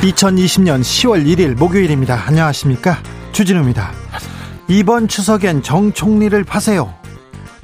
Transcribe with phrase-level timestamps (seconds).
[0.00, 2.24] 2020년 10월 1일 목요일입니다.
[2.26, 3.02] 안녕하십니까?
[3.32, 3.92] 주진우입니다.
[4.66, 6.94] 이번 추석엔 정 총리를 파세요.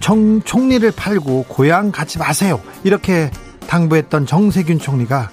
[0.01, 2.61] 정 총리를 팔고 고향 가지 마세요.
[2.85, 3.31] 이렇게
[3.69, 5.31] 당부했던 정세균 총리가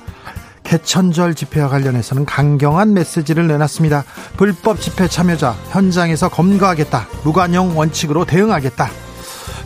[0.64, 4.06] 개천절 집회와 관련해서는 강경한 메시지를 내놨습니다.
[4.38, 7.08] 불법 집회 참여자 현장에서 검거하겠다.
[7.26, 8.90] 무관용 원칙으로 대응하겠다.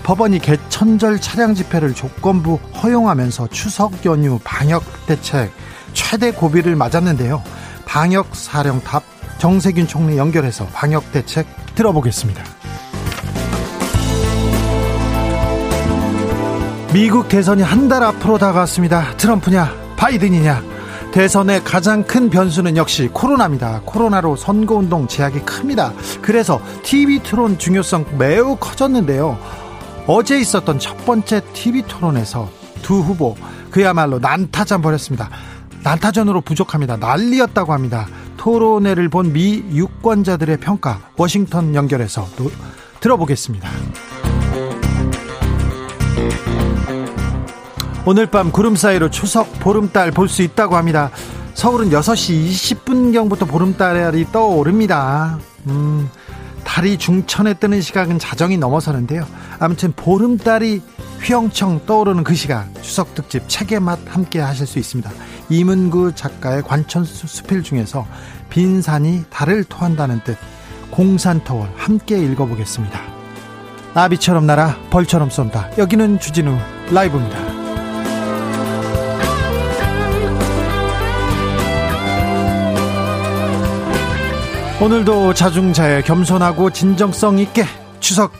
[0.02, 5.52] 법원이 개천절 차량 집회를 조건부 허용하면서 추석 연휴 방역 대책
[5.98, 7.42] 최대 고비를 맞았는데요.
[7.86, 9.02] 방역 사령탑
[9.40, 12.44] 정세균 총리 연결해서 방역 대책 들어보겠습니다.
[16.94, 19.18] 미국 대선이 한 달 앞으로 다가왔습니다.
[19.18, 20.62] 트럼프냐, 바이든이냐.
[21.14, 23.82] 대선의 가장 큰 변수는 역시 코로나입니다.
[23.86, 25.94] 코로나로 선거운동 제약이 큽니다.
[26.22, 29.40] 그래서 TV 토론 중요성 매우 커졌는데요.
[30.06, 32.50] 어제 있었던 첫 번째 TV 토론에서
[32.84, 33.36] 두 후보
[33.72, 35.30] 그야말로 난타전 벌였습니다.
[35.84, 36.98] 난타전으로 부족합니다.
[36.98, 38.08] 난리였다고 합니다.
[38.38, 42.28] 토론회를 본 미 유권자들의 평가 워싱턴 연결해서
[43.00, 43.70] 들어보겠습니다.
[48.06, 51.12] 오늘 밤 구름 사이로 추석 보름달 볼 수 있다고 합니다.
[51.56, 55.40] 서울은 6시 20분경부터 보름달이 떠오릅니다.
[55.68, 56.08] 음,
[56.64, 59.26] 달이 중천에 뜨는 시각은 자정이 넘어서는데요.
[59.60, 60.82] 아무튼 보름달이
[61.22, 65.10] 휘영청 떠오르는 그 시간 추석 특집 책의 맛 함께 하실 수 있습니다.
[65.50, 68.06] 이문구 작가의 관천 수필 중에서
[68.50, 70.38] 빈 산이 달을 토한다는 뜻
[70.92, 73.00] 공산터월 함께 읽어보겠습니다.
[73.94, 75.70] 나비처럼 날아 벌처럼 쏜다.
[75.78, 76.58] 여기는 주진우
[76.92, 77.58] 라이브입니다.
[84.80, 87.64] 오늘도 자중자애 겸손하고 진정성 있게
[88.00, 88.32] 추석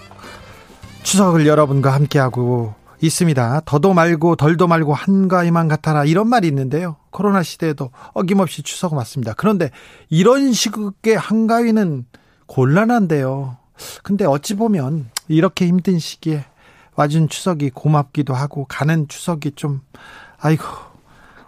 [1.02, 3.62] 추석을 여러분과 함께하고 있습니다.
[3.66, 6.98] 더도 말고 덜도 말고 한가위만 같아라 이런 말이 있는데요.
[7.12, 9.34] 코로나 시대에도 어김없이 추석 맞습니다.
[9.38, 9.72] 그런데
[10.10, 12.06] 이런 식의 한가위는
[12.48, 13.58] 곤란한데요.
[14.04, 16.46] 근데 어찌 보면 이렇게 힘든 시기에
[16.96, 19.82] 와준 추석이 고맙기도 하고 가는 추석이 좀
[20.40, 20.64] 아이고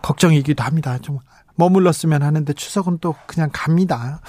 [0.01, 0.99] 걱정이기도 합니다.
[0.99, 1.17] 좀
[1.55, 4.21] 머물렀으면 하는데 추석은 또 그냥 갑니다.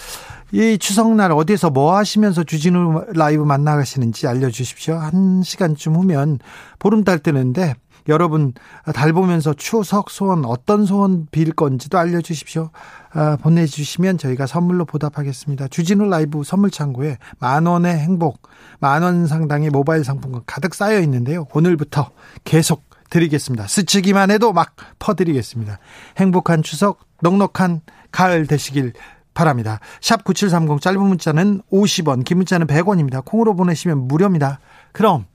[0.53, 4.97] 이 추석날 어디서 뭐 하시면서 주진우 라이브 만나가시는지 알려주십시오.
[4.97, 6.39] 한 시간쯤 후면
[6.79, 7.75] 보름달 뜨는데
[8.09, 8.55] 여러분
[8.95, 12.71] 달 보면서 추석 소원 어떤 소원 빌 건지도 알려주십시오.
[13.13, 15.69] 아, 보내주시면 저희가 선물로 보답하겠습니다.
[15.69, 18.43] 주진우 라이브 선물 창고에 만 원의 행복,
[18.81, 21.47] 만 원 상당의 모바일 상품권 가득 쌓여 있는데요.
[21.53, 22.11] 오늘부터
[22.45, 23.67] 계속 드리겠습니다.
[23.67, 25.79] 스치기만 해도 막 퍼드리겠습니다.
[26.17, 28.95] 행복한 추석, 넉넉한 가을 되시길
[29.35, 29.79] 바랍니다.
[30.01, 33.25] 샵 9730 짧은 문자는 50원, 긴 문자는 100원입니다.
[33.25, 34.59] 콩으로 보내시면 무료입니다.
[34.93, 35.27] 그럼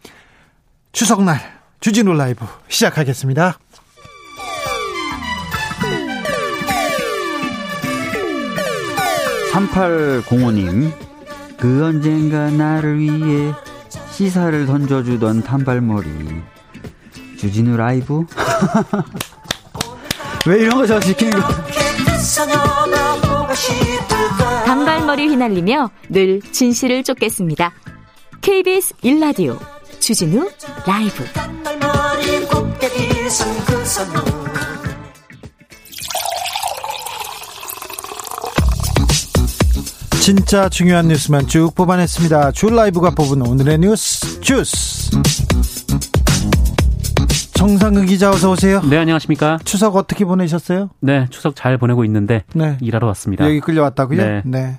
[0.91, 1.39] 추석날
[1.79, 3.57] 주진우 라이브 시작하겠습니다.
[9.53, 10.91] (3805님)
[11.57, 13.53] 그 언젠가 나를 위해
[14.11, 16.41] 시사를 던져주던 단발머리
[17.37, 18.25] 주진우 라이브
[20.45, 21.47] 왜 이런 거 저 시키는 거
[24.65, 27.71] 단발머리 휘날리며 늘 진실을 쫓겠습니다.
[28.41, 29.57] KBS 일라디오
[29.99, 30.49] 주진우
[30.85, 31.23] 라이브
[40.21, 42.51] 진짜 중요한 뉴스만 쭉 뽑아냈습니다.
[42.53, 45.11] 줄 라이브가 뽑은 오늘의 뉴스 주스.
[47.65, 48.79] 정상근 기자 어서 오세요.
[48.81, 49.57] 네, 안녕하십니까?
[49.65, 50.91] 추석 어떻게 보내셨어요?
[50.99, 52.77] 네, 추석 잘 보내고 있는데 네.
[52.79, 53.43] 일하러 왔습니다.
[53.43, 54.21] 여기 끌려왔다고요?
[54.21, 54.41] 네.
[54.45, 54.77] 네.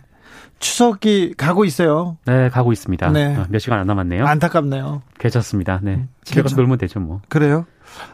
[0.61, 2.17] 추석이 가고 있어요.
[2.27, 3.11] 네, 가고 있습니다.
[3.11, 3.37] 네.
[3.39, 4.25] 어, 몇 시간 안 남았네요.
[4.25, 5.03] 안타깝네요.
[5.19, 5.81] 괜찮습니다.
[5.83, 6.07] 네.
[6.23, 7.21] 제가 놀면 되죠, 뭐.
[7.29, 7.67] 그래요?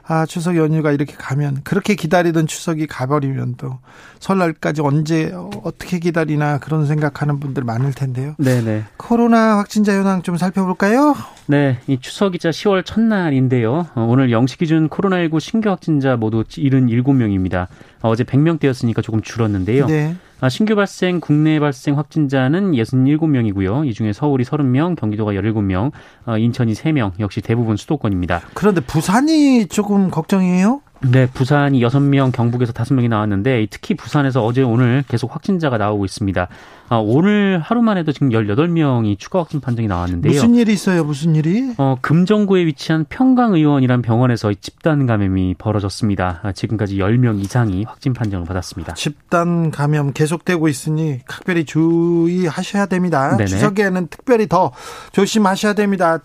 [0.07, 3.79] 아, 추석 연휴가 이렇게 가면 그렇게 기다리던 추석이 가버리면 또
[4.21, 5.33] 설날까지 언제
[5.65, 8.35] 어떻게 기다리나 그런 생각하는 분들 많을 텐데요.
[8.39, 8.85] 네네.
[8.97, 11.15] 코로나 확진자 현황 좀 살펴볼까요?
[11.47, 13.87] 네, 이 추석이자 10월 첫날인데요.
[13.95, 17.67] 어, 오늘 0시 기준 코로나19 신규 확진자 모두 77명입니다.
[18.01, 19.87] 어제 100명대였으니까 조금 줄었는데요.
[19.87, 20.15] 네.
[20.43, 23.87] 아, 신규 발생, 국내 발생 확진자는 67명이고요.
[23.87, 25.93] 이 중에 서울이 30명, 경기도가 17명,
[26.27, 28.41] 어, 인천이 3명, 역시 대부분 수도권입니다.
[28.53, 30.81] 그런데 부산이 조금 걱정이에요?
[31.05, 36.49] 네, 부산이 6명, 경북에서 5명이 나왔는데 특히 부산에서 어제 오늘 계속 확진자가 나오고 있습니다.
[36.89, 40.33] 아, 오늘 하루만 해도 지금 18명이 추가 확진 판정이 나왔는데요.
[40.33, 41.05] 무슨 일이 있어요?
[41.05, 41.73] 무슨 일이?
[41.79, 46.41] 어, 금정구에 위치한 평강의원이란 병원에서 집단 감염이 벌어졌습니다.
[46.43, 48.95] 아, 지금까지 10명 이상이 확진 판정을 받았습니다.
[48.95, 53.37] 집단 감염 계속되고 있으니 각별히 주의하셔야 됩니다.
[53.37, 53.47] 네네.
[53.47, 54.73] 추석에는 특별히 더
[55.13, 56.21] 조심하셔야 됩니다.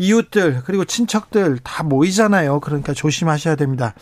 [0.00, 2.60] 이웃들 그리고 친척들 다 모이잖아요.
[2.60, 3.94] 그러니까 조심하셔야 됩니다.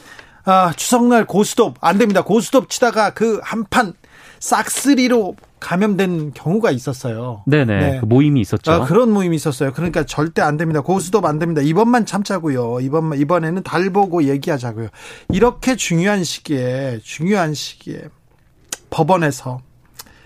[0.45, 2.23] 아, 추석날 고스톱 안 됩니다.
[2.23, 3.93] 고스톱 치다가 그 한 판
[4.41, 7.43] 싹쓸이로 감염된 경우가 있었어요.
[7.47, 7.79] 네네.
[7.79, 8.00] 네.
[8.00, 8.71] 그 모임이 있었죠.
[8.71, 9.73] 아, 그런 모임이 있었어요.
[9.73, 10.81] 그러니까 절대 안 됩니다.
[10.81, 11.61] 고스톱 안 됩니다.
[11.61, 12.79] 이번만 참자고요.
[12.81, 14.89] 이번 이번에는 달 보고 얘기하자고요.
[15.31, 18.05] 이렇게 중요한 시기에 중요한 시기에
[18.91, 19.59] 법원에서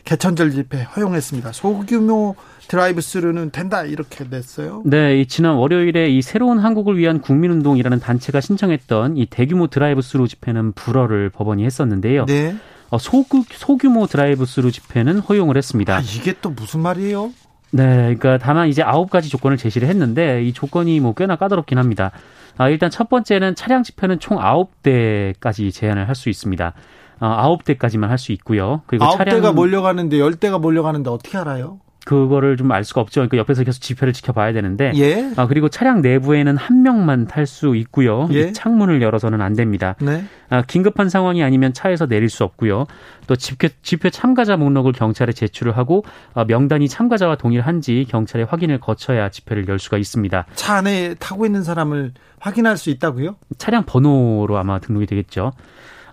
[0.05, 1.53] 개천절 집회 허용했습니다.
[1.53, 2.37] 소규모
[2.69, 4.83] 드라이브 스루는 된다 이렇게 냈어요.
[4.85, 10.27] 네, 이 지난 월요일에 이 새로운 한국을 위한 국민운동이라는 단체가 신청했던 이 대규모 드라이브 스루
[10.29, 12.25] 집회는 불허를 법원이 했었는데요.
[12.27, 12.55] 네.
[12.91, 15.97] 어, 소규, 소규모 드라이브 스루 집회는 허용을 했습니다.
[15.97, 17.33] 아, 이게 또 무슨 말이에요?
[17.71, 22.11] 네, 그러니까 다만 이제 아홉 가지 조건을 제시를 했는데 이 조건이 뭐 꽤나 까다롭긴 합니다.
[22.59, 26.75] 아, 일단 첫 번째는 차량 집회는 총 아홉 대까지 제한을 할 수 있습니다.
[27.19, 28.83] 아, 아홉 대까지만 할 수 있고요.
[28.87, 31.81] 그리고 아홉 차량 대가 몰려가는데 열 대가 몰려가는데 어떻게 알아요?
[32.05, 33.21] 그거를 좀 알 수가 없죠.
[33.21, 34.93] 그러니까 옆에서 계속 집회를 지켜봐야 되는데.
[34.97, 35.31] 예.
[35.37, 38.29] 아, 그리고 차량 내부에는 한 명만 탈 수 있고요.
[38.33, 38.49] 예.
[38.49, 39.95] 이 창문을 열어서는 안 됩니다.
[40.01, 40.25] 네.
[40.49, 42.87] 아, 긴급한 상황이 아니면 차에서 내릴 수 없고요.
[43.27, 46.05] 또 집회, 집회 참가자 목록을 경찰에 제출을 하고
[46.35, 50.47] 아, 명단이 참가자와 동일한지 경찰에 확인을 거쳐야 집회를 열 수가 있습니다.
[50.55, 53.37] 차 안에 타고 있는 사람을 확인할 수 있다고요?
[53.59, 55.53] 차량 번호로 아마 등록이 되겠죠.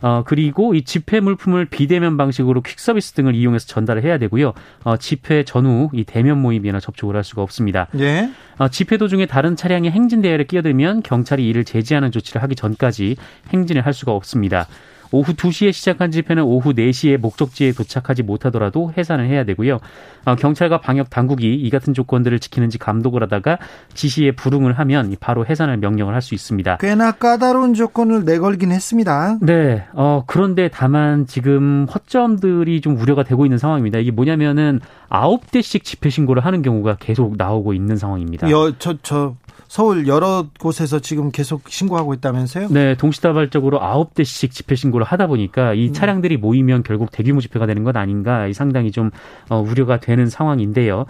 [0.01, 4.53] 어, 그리고 이 집회 물품을 비대면 방식으로 퀵 서비스 등을 이용해서 전달을 해야 되고요.
[4.83, 7.87] 어, 집회 전후 이 대면 모임이나 접촉을 할 수가 없습니다.
[7.99, 8.29] 예.
[8.57, 13.15] 어, 집회 도중에 다른 차량이 행진 대열에 끼어들면 경찰이 이를 제지하는 조치를 하기 전까지
[13.51, 14.67] 행진을 할 수가 없습니다.
[15.11, 19.79] 오후 2시에 시작한 집회는 오후 4시에 목적지에 도착하지 못하더라도 해산을 해야 되고요.
[20.25, 23.57] 어, 경찰과 방역 당국이 이 같은 조건들을 지키는지 감독을 하다가
[23.93, 26.77] 지시에 불응을 하면 바로 해산을 명령을 할 수 있습니다.
[26.77, 29.37] 꽤나 까다로운 조건을 내걸긴 했습니다.
[29.41, 33.99] 네, 어, 그런데 다만 지금 허점들이 좀 우려가 되고 있는 상황입니다.
[33.99, 38.49] 이게 뭐냐면은 아홉 대씩 집회 신고를 하는 경우가 계속 나오고 있는 상황입니다.
[38.51, 39.35] 여, 저, 저,
[39.67, 42.69] 서울 여러 곳에서 지금 계속 신고하고 있다면서요?
[42.69, 47.83] 네, 동시다발적으로 아홉 대씩 집회 신고를 하다 보니까 이 차량들이 모이면 결국 대규모 집회가 되는
[47.83, 49.11] 것 아닌가 이 상당히 좀
[49.49, 51.05] 어, 우려가 되는 상황인데요.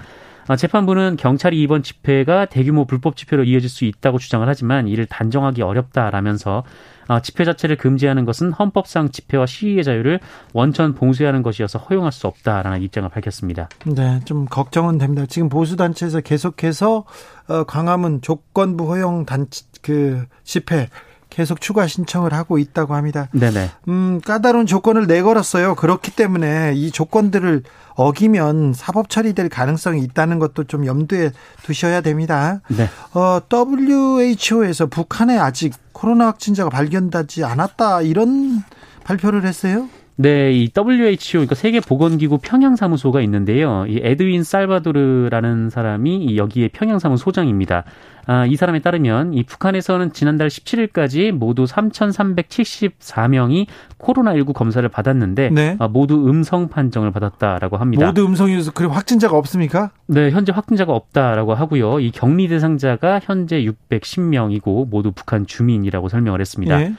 [0.50, 5.62] 아, 재판부는 경찰이 이번 집회가 대규모 불법 집회로 이어질 수 있다고 주장을 하지만 이를 단정하기
[5.62, 6.64] 어렵다라면서
[7.08, 10.20] 아, 집회 자체를 금지하는 것은 헌법상 집회와 시위의 자유를
[10.54, 13.70] 원천 봉쇄하는 것이어서 허용할 수 없다라는 입장을 밝혔습니다.
[13.86, 15.28] 네, 좀 걱정은 됩니다.
[15.28, 17.06] 지금 보수 단체에서 계속해서
[17.48, 20.90] 어, 광화문 조건부 허용 단체 그 집회
[21.30, 23.28] 계속 추가 신청을 하고 있다고 합니다.
[23.32, 23.70] 네네.
[23.88, 25.76] 음, 까다로운 조건을 내걸었어요.
[25.76, 27.64] 그렇기 때문에 이 조건들을
[27.96, 31.32] 어기면 사법 처리될 가능성이 있다는 것도 좀 염두에
[31.64, 32.62] 두셔야 됩니다.
[32.70, 32.90] 네.
[33.14, 38.64] 어, WHO에서 북한에 아직 코로나 확진자가 발견되지 않았다 이런
[39.04, 39.88] 발표를 했어요.
[40.22, 43.86] 네, 이 WHO, 그러니까 세계 보건기구 평양 사무소가 있는데요.
[43.88, 47.86] 이 에드윈 살바도르라는 사람이 이 여기에 평양 사무 소장입니다.
[48.26, 53.68] 아, 이 사람에 따르면 이 북한에서는 지난달 17일까지 모두 3,374명이
[53.98, 55.78] 코로나19 검사를 받았는데 네.
[55.80, 58.08] 아, 모두 음성 판정을 받았다라고 합니다.
[58.08, 59.92] 모두 음성이어서 그리고 확진자가 없습니까?
[60.08, 62.02] 네, 현재 확진자가 없다라고 하고요.
[62.02, 66.78] 이 격리 대상자가 현재 610명이고 모두 북한 주민이라고 설명을 했습니다.
[66.78, 66.94] 네.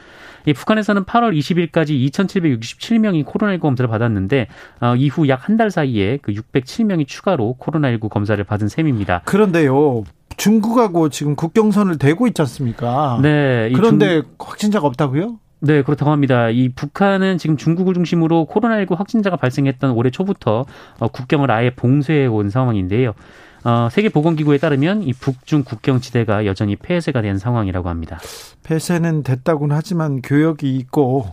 [0.47, 4.47] 이 북한에서는 8월 20일까지 2,767명이 코로나19 검사를 받았는데
[4.81, 9.23] 어, 이후 약 한 달 사이에 그 607명이 추가로 코로나19 검사를 받은 셈입니다.
[9.25, 10.05] 그런데요.
[10.37, 13.19] 중국하고 지금 국경선을 대고 있지 않습니까?
[13.23, 15.39] 네, 이 그런데 확진자가 없다고요?
[15.63, 16.49] 네, 그렇다고 합니다.
[16.49, 20.65] 이 북한은 지금 중국을 중심으로 코로나19 확진자가 발생했던 올해 초부터
[20.99, 23.13] 어, 국경을 아예 봉쇄해 온 상황인데요.
[23.65, 28.19] 어, 세계보건기구에 따르면 이 북중 국경 지대가 여전히 폐쇄가 된 상황이라고 합니다.
[28.63, 31.27] 폐쇄는 됐다고는 하지만 교역이 있고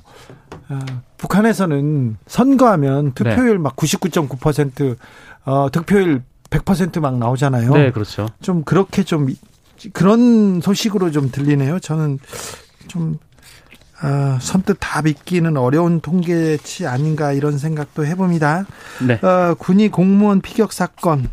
[0.69, 0.79] 어,
[1.17, 4.97] 북한에서는 선거하면 투표율 막99.9%
[5.45, 7.73] 어, 득표율 100%막 나오잖아요.
[7.73, 8.27] 네, 그렇죠.
[8.41, 9.27] 좀 그렇게 좀
[9.93, 11.79] 그런 소식으로 좀 들리네요.
[11.79, 12.19] 저는
[12.87, 13.19] 좀
[13.99, 18.65] 아, 선뜻 다 믿기는 어려운 통계치 아닌가 이런 생각도 해봅니다.
[19.05, 19.15] 네.
[19.25, 21.23] 어, 군이 공무원 피격 사건에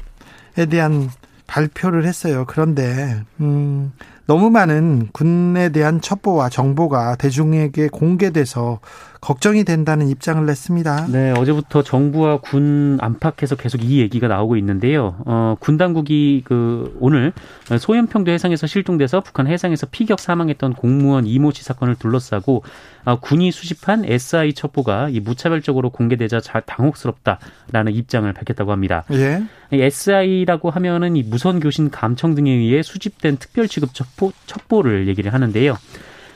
[0.66, 1.11] 대한
[1.46, 2.44] 발표를 했어요.
[2.46, 3.92] 그런데 음,
[4.26, 8.80] 너무 많은 군에 대한 첩보와 정보가 대중에게 공개돼서
[9.25, 11.07] 걱정이 된다는 입장을 냈습니다.
[11.11, 15.16] 네, 어제부터 정부와 군 안팎에서 계속 이 얘기가 나오고 있는데요.
[15.25, 17.33] 어, 군 당국이 그 오늘
[17.78, 22.64] 소연평도 해상에서 실종돼서 북한 해상에서 피격 사망했던 공무원 이모 씨 사건을 둘러싸고
[23.07, 29.04] 어, 군이 수집한 SI 첩보가 이 무차별적으로 공개되자 잘 당혹스럽다라는 입장을 밝혔다고 합니다.
[29.12, 29.43] 예.
[29.73, 35.78] SI라고 하면은 이 무선 교신 감청 등에 의해 수집된 특별 취급 첩보 첩보를 얘기를 하는데요.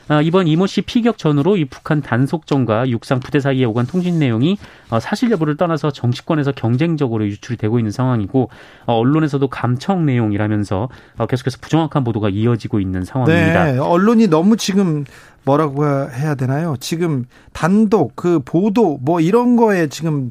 [0.09, 4.57] 아, 이번 이모 씨 피격 전후로 이 북한 단속정과 육상 부대 사이에 오간 통신 내용이
[4.89, 8.49] 어, 사실 여부를 떠나서 정치권에서 경쟁적으로 유출이 되고 있는 상황이고
[8.87, 13.71] 어, 언론에서도 감청 내용이라면서 어, 계속해서 부정확한 보도가 이어지고 있는 상황입니다.
[13.71, 15.05] 네, 언론이 너무 지금
[15.45, 16.75] 뭐라고 해야 되나요?
[16.79, 20.29] 지금 단독 그 보도 뭐 이런 거에 지금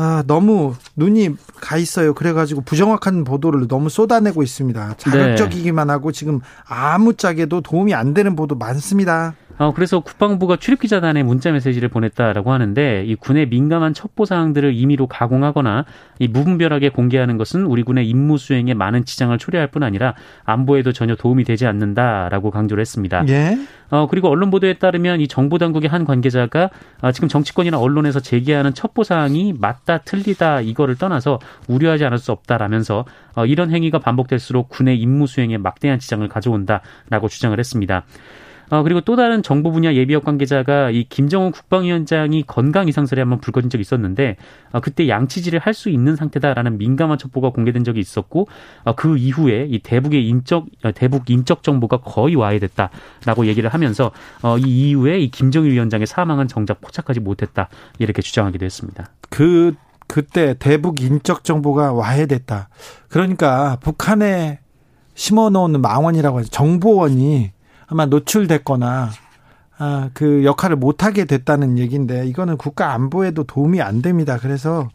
[0.00, 2.14] 아, 너무 눈이 가 있어요.
[2.14, 4.94] 그래가지고 부정확한 보도를 너무 쏟아내고 있습니다.
[4.96, 9.34] 자극적이기만 하고 지금 아무짝에도 도움이 안 되는 보도 많습니다.
[9.58, 15.84] 어, 그래서 국방부가 출입기자단에 문자 메시지를 보냈다라고 하는데 이 군의 민감한 첩보 사항들을 임의로 가공하거나
[16.20, 21.16] 이 무분별하게 공개하는 것은 우리 군의 임무 수행에 많은 지장을 초래할 뿐 아니라 안보에도 전혀
[21.16, 23.24] 도움이 되지 않는다라고 강조를 했습니다.
[23.28, 23.58] 예.
[23.90, 28.74] 어, 그리고 언론 보도에 따르면 이 정보 당국의 한 관계자가 아, 지금 정치권이나 언론에서 제기하는
[28.74, 35.00] 첩보 사항이 맞다 틀리다 이거를 떠나서 우려하지 않을 수 없다라면서 어, 이런 행위가 반복될수록 군의
[35.00, 38.04] 임무 수행에 막대한 지장을 가져온다라고 주장을 했습니다.
[38.70, 43.70] 어, 그리고 또 다른 정부 분야 예비역 관계자가 이 김정은 국방위원장이 건강 이상설에 한번 불거진
[43.70, 44.36] 적이 있었는데
[44.72, 48.48] 어, 그때 양치질을 할 수 있는 상태다라는 민감한 첩보가 공개된 적이 있었고
[48.84, 54.10] 어, 그 이후에 이 대북의 인적 어, 대북 인적 정보가 거의 와해됐다라고 얘기를 하면서
[54.42, 57.68] 어, 이 이후에 이 김정일 위원장의 사망은 정작 포착하지 못했다
[58.00, 59.06] 이렇게 주장하기도 했습니다.
[59.30, 59.74] 그
[60.08, 62.70] 그때 대북 인적 정보가 와해됐다.
[63.08, 64.58] 그러니까 북한에
[65.14, 66.48] 심어놓은 망원이라고 하죠.
[66.50, 67.52] 정보원이
[67.88, 69.10] 아마 노출됐거나
[69.80, 74.38] 아, 그 역할을 못하게 됐다는 얘기인데 이거는 국가 안보에도 도움이 안 됩니다.
[74.40, 74.88] 그래서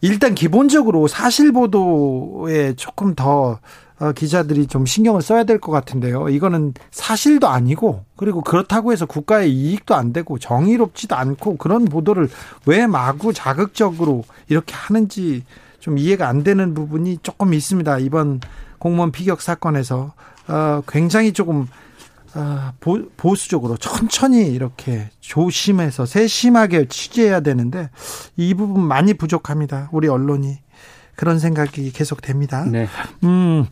[0.00, 3.60] 일단 기본적으로 사실 보도에 조금 더
[4.00, 6.28] 어, 기자들이 좀 신경을 써야 될 것 같은데요.
[6.28, 12.28] 이거는 사실도 아니고 그리고 그렇다고 해서 국가의 이익도 안 되고 정의롭지도 않고 그런 보도를
[12.66, 15.44] 왜 마구 자극적으로 이렇게 하는지
[15.78, 17.98] 좀 이해가 안 되는 부분이 조금 있습니다.
[17.98, 18.40] 이번
[18.78, 20.14] 공무원 피격 사건에서
[20.48, 21.66] 어, 굉장히 조금
[22.34, 27.90] 어, 보, 보수적으로 천천히 이렇게 조심해서 세심하게 취재해야 되는데
[28.36, 29.88] 이 부분 많이 부족합니다.
[29.92, 30.58] 우리 언론이
[31.14, 32.64] 그런 생각이 계속 됩니다.
[32.64, 32.88] 네.
[33.24, 33.66] 음.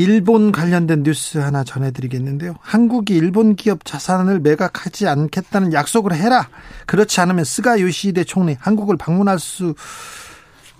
[0.00, 2.54] 일본 관련된 뉴스 하나 전해드리겠는데요.
[2.60, 6.48] 한국이 일본 기업 자산을 매각하지 않겠다는 약속을 해라.
[6.86, 9.74] 그렇지 않으면 스가 요시히데 총리 한국을 방문할 수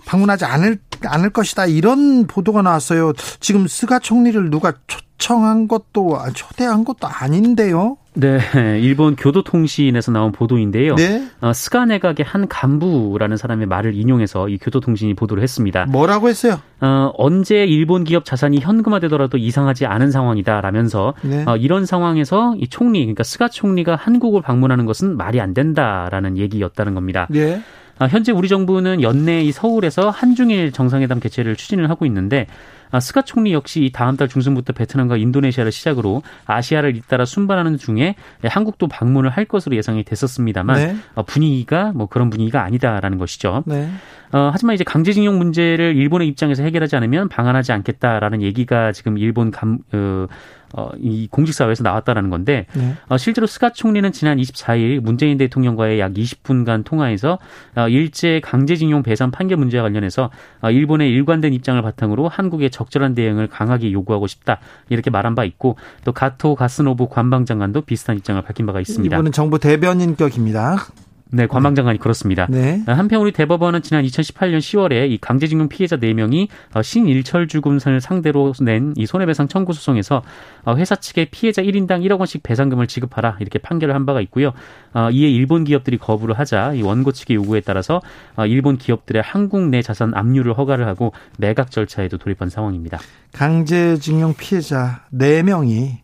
[0.09, 3.13] 방문하지 않을 않을 것이다 이런 보도가 나왔어요.
[3.39, 7.97] 지금 스가 총리를 누가 초청한 것도 초대한 것도 아닌데요.
[8.15, 8.39] 네,
[8.81, 10.95] 일본 교도통신에서 나온 보도인데요.
[10.95, 11.25] 네.
[11.41, 15.85] 어, 스가 내각의 한 간부라는 사람의 말을 인용해서 이 교도통신이 보도를 했습니다.
[15.85, 16.59] 뭐라고 했어요?
[16.81, 21.45] 어, 언제 일본 기업 자산이 현금화되더라도 이상하지 않은 상황이다라면서 네.
[21.47, 26.95] 어, 이런 상황에서 이 총리, 그러니까 스가 총리가 한국을 방문하는 것은 말이 안 된다라는 얘기였다는
[26.95, 27.27] 겁니다.
[27.29, 27.61] 네.
[27.99, 32.47] 아, 현재 우리 정부는 연내 이 서울에서 한중일 정상회담 개최를 추진을 하고 있는데
[32.91, 38.87] 아, 스가 총리 역시 다음 달 중순부터 베트남과 인도네시아를 시작으로 아시아를 잇따라 순반하는 중에 한국도
[38.87, 40.95] 방문을 할 것으로 예상이 됐었습니다만 네.
[41.13, 43.63] 어, 분위기가 뭐 그런 분위기가 아니다라는 것이죠.
[43.67, 43.89] 네.
[44.31, 49.79] 어, 하지만 이제 강제징용 문제를 일본의 입장에서 해결하지 않으면 방한하지 않겠다라는 얘기가 지금 일본 감,
[49.91, 50.27] 어,
[50.73, 52.95] 어, 이 공직사회에서 나왔다라는 건데 네.
[53.07, 57.39] 어, 실제로 스가 총리는 지난 24일 문재인 대통령과의 약 20분간 통화에서
[57.75, 60.29] 어, 일제 강제징용 배상 판결 문제와 관련해서
[60.61, 64.59] 어, 일본의 일관된 입장을 바탕으로 한국의 적절한 대응을 강하게 요구하고 싶다
[64.89, 69.15] 이렇게 말한 바 있고 또 가토 가스노부 관방장관도 비슷한 입장을 밝힌 바가 있습니다.
[69.15, 70.77] 이분은 정부 대변인격입니다.
[71.31, 72.47] 네, 관방 장관이 그렇습니다.
[72.49, 72.83] 네.
[72.87, 76.47] 한편 우리 대법원은 지난 2018년 10월에 이 강제징용 피해자 4명이
[76.81, 80.23] 신일철 주금선을 상대로 낸 이 손해배상 청구 소송에서
[80.65, 84.51] 어, 회사 측에 피해자 1인당 1억 원씩 배상금을 지급하라 이렇게 판결을 한 바가 있고요.
[84.93, 88.01] 어, 이에 일본 기업들이 거부를 하자 이 원고 측의 요구에 따라서
[88.35, 92.99] 어, 일본 기업들의 한국 내 자산 압류를 허가를 하고 매각 절차에도 돌입한 상황입니다.
[93.33, 95.97] 강제징용 피해자 4명이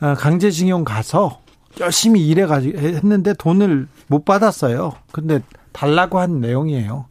[0.00, 1.42] 어, 강제징용 가서
[1.78, 4.92] 열심히 일해 가지고 했는데 돈을 못 받았어요.
[5.12, 5.40] 근데
[5.72, 7.06] 달라고 한 내용이에요.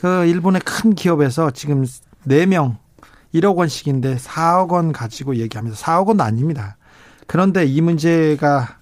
[0.00, 1.84] 그 일본의 큰 기업에서 지금
[2.26, 2.76] 4명
[3.34, 6.76] 1억 원씩인데 4억 원 가지고 얘기하면서 4억 원도 아닙니다.
[7.26, 8.78] 그런데 이 문제가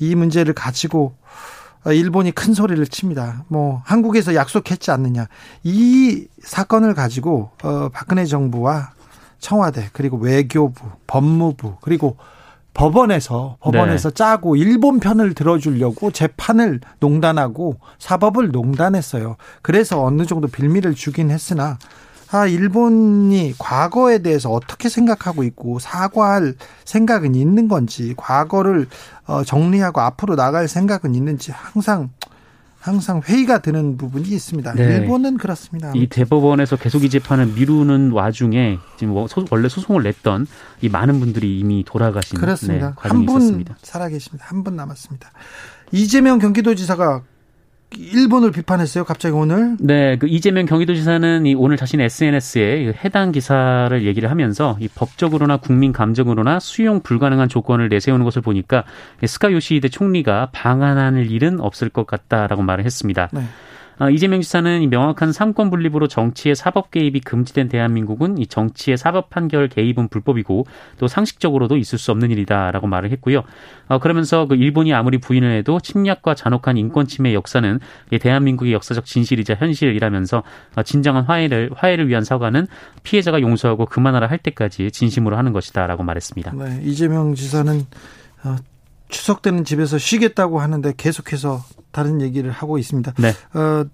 [0.00, 1.16] 이 문제를 가지고
[1.86, 3.44] 일본이 큰 소리를 칩니다.
[3.48, 5.26] 뭐 한국에서 약속했지 않느냐.
[5.64, 8.92] 이 사건을 가지고 어 박근혜 정부와
[9.38, 12.16] 청와대 그리고 외교부, 법무부 그리고
[12.74, 14.14] 법원에서 법원에서 네.
[14.14, 19.36] 짜고 일본 편을 들어주려고 재판을 농단하고 사법을 농단했어요.
[19.62, 21.78] 그래서 어느 정도 빌미를 주긴 했으나
[22.30, 28.86] 아, 일본이 과거에 대해서 어떻게 생각하고 있고 사과할 생각은 있는 건지 과거를
[29.26, 32.10] 어, 정리하고 앞으로 나갈 생각은 있는지 항상
[32.80, 34.74] 항상 회의가 되는 부분이 있습니다.
[34.74, 34.82] 네.
[34.84, 35.92] 일본은 그렇습니다.
[35.94, 40.46] 이 대법원에서 계속 이 재판을 미루는 와중에 지금 뭐 원래 소송을 냈던
[40.80, 42.88] 이 많은 분들이 이미 돌아가신 그렇습니다.
[42.90, 44.44] 네, 한분 살아계십니다.
[44.48, 45.30] 한 분 남았습니다.
[45.92, 47.22] 이재명 경기도지사가
[47.96, 49.04] 일본을 비판했어요.
[49.04, 49.76] 갑자기 오늘.
[49.80, 55.92] 네, 그 이재명 경기도지사는 이 오늘 자신의 SNS에 해당 기사를 얘기를 하면서 이 법적으로나 국민
[55.92, 58.84] 감정으로나 수용 불가능한 조건을 내세우는 것을 보니까
[59.26, 63.28] 스카 요시히데 총리가 방한할 일은 없을 것 같다라고 말을 했습니다.
[63.32, 63.42] 네.
[63.98, 69.68] 어, 이재명 지사는 명확한 삼권 분립으로 정치의 사법 개입이 금지된 대한민국은 이 정치의 사법 판결
[69.68, 70.66] 개입은 불법이고
[70.98, 73.42] 또 상식적으로도 있을 수 없는 일이다라고 말을 했고요.
[73.88, 77.80] 어, 그러면서 그 일본이 아무리 부인을 해도 침략과 잔혹한 인권 침해 역사는
[78.20, 80.42] 대한민국의 역사적 진실이자 현실이라면서
[80.76, 82.66] 어, 진정한 화해를 화해를 위한 사과는
[83.02, 86.52] 피해자가 용서하고 그만하라 할 때까지 진심으로 하는 것이다라고 말했습니다.
[86.52, 87.84] 네, 이재명 지사는
[89.08, 93.14] 추석 때는 집에서 쉬겠다고 하는데 계속해서 다른 얘기를 하고 있습니다.
[93.18, 93.34] 네.
[93.54, 93.84] 어,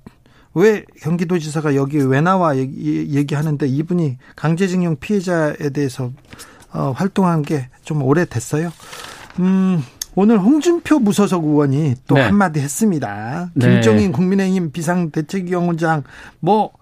[0.54, 6.12] 왜 경기도지사가 여기 왜 나와 얘기, 하는데 이분이 강제징용 피해자에 대해서
[6.72, 8.72] 어, 활동한 게 좀 오래됐어요.
[9.40, 9.82] 음,
[10.14, 12.22] 오늘 홍준표 무소속 의원이 또 네.
[12.22, 13.50] 한마디 했습니다.
[13.54, 13.68] 네.
[13.68, 16.02] 김종인 국민의힘 비상대책위원장
[16.40, 16.72] 뭐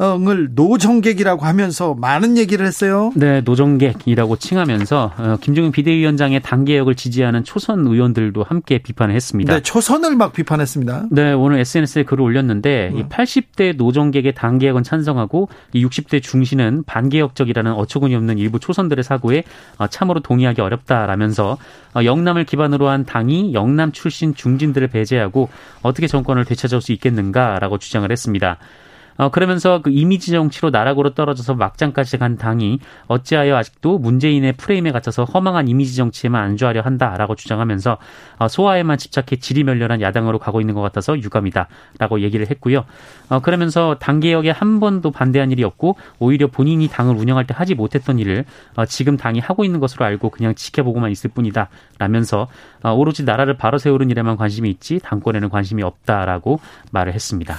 [0.00, 3.10] 을 노정객이라고 하면서 많은 얘기를 했어요.
[3.16, 9.52] 네, 노정객이라고 칭하면서 어, 김종인 비대위원장의 당개혁을 지지하는 초선 의원들도 함께 비판을 했습니다.
[9.52, 11.06] 네, 초선을 막 비판했습니다.
[11.10, 12.98] 네, 오늘 SNS에 글을 올렸는데 음.
[12.98, 19.42] 이 80대 노정객의 당개혁은 찬성하고 이 60대 중진은 반개혁적이라는 어처구니 없는 일부 초선들의 사고에
[19.78, 21.58] 어, 참으로 동의하기 어렵다라면서
[21.96, 25.48] 어, 영남을 기반으로 한 당이 영남 출신 중진들을 배제하고
[25.82, 28.58] 어떻게 정권을 되찾을 수 있겠는가라고 주장을 했습니다.
[29.18, 32.78] 어, 그러면서 그 이미지 정치로 나락으로 떨어져서 막장까지 간 당이
[33.08, 37.98] 어찌하여 아직도 문재인의 프레임에 갇혀서 허망한 이미지 정치에만 안주하려 한다라고 주장하면서
[38.38, 42.84] 어, 소화에만 집착해 지리멸렬한 야당으로 가고 있는 것 같아서 유감이다라고 얘기를 했고요.
[43.28, 47.74] 어, 그러면서 당 개혁에 한 번도 반대한 일이 없고 오히려 본인이 당을 운영할 때 하지
[47.74, 48.44] 못했던 일을
[48.76, 51.68] 어, 지금 당이 하고 있는 것으로 알고 그냥 지켜보고만 있을 뿐이다.
[51.98, 52.46] 라면서
[52.84, 56.60] 어, 오로지 나라를 바로 세우는 일에만 관심이 있지 당권에는 관심이 없다라고
[56.92, 57.56] 말을 했습니다.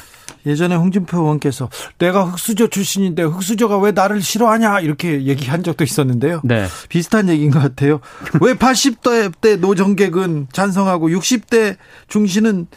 [0.49, 6.41] 예전에 홍준표 의원께서 내가 흑수저 출신인데 흑수저가 왜 나를 싫어하냐 이렇게 얘기한 적도 있었는데요.
[6.43, 6.65] 네.
[6.89, 7.99] 비슷한 얘기인 것 같아요.
[8.41, 12.67] 왜 80대 때 노정객은 찬성하고 60대 중신은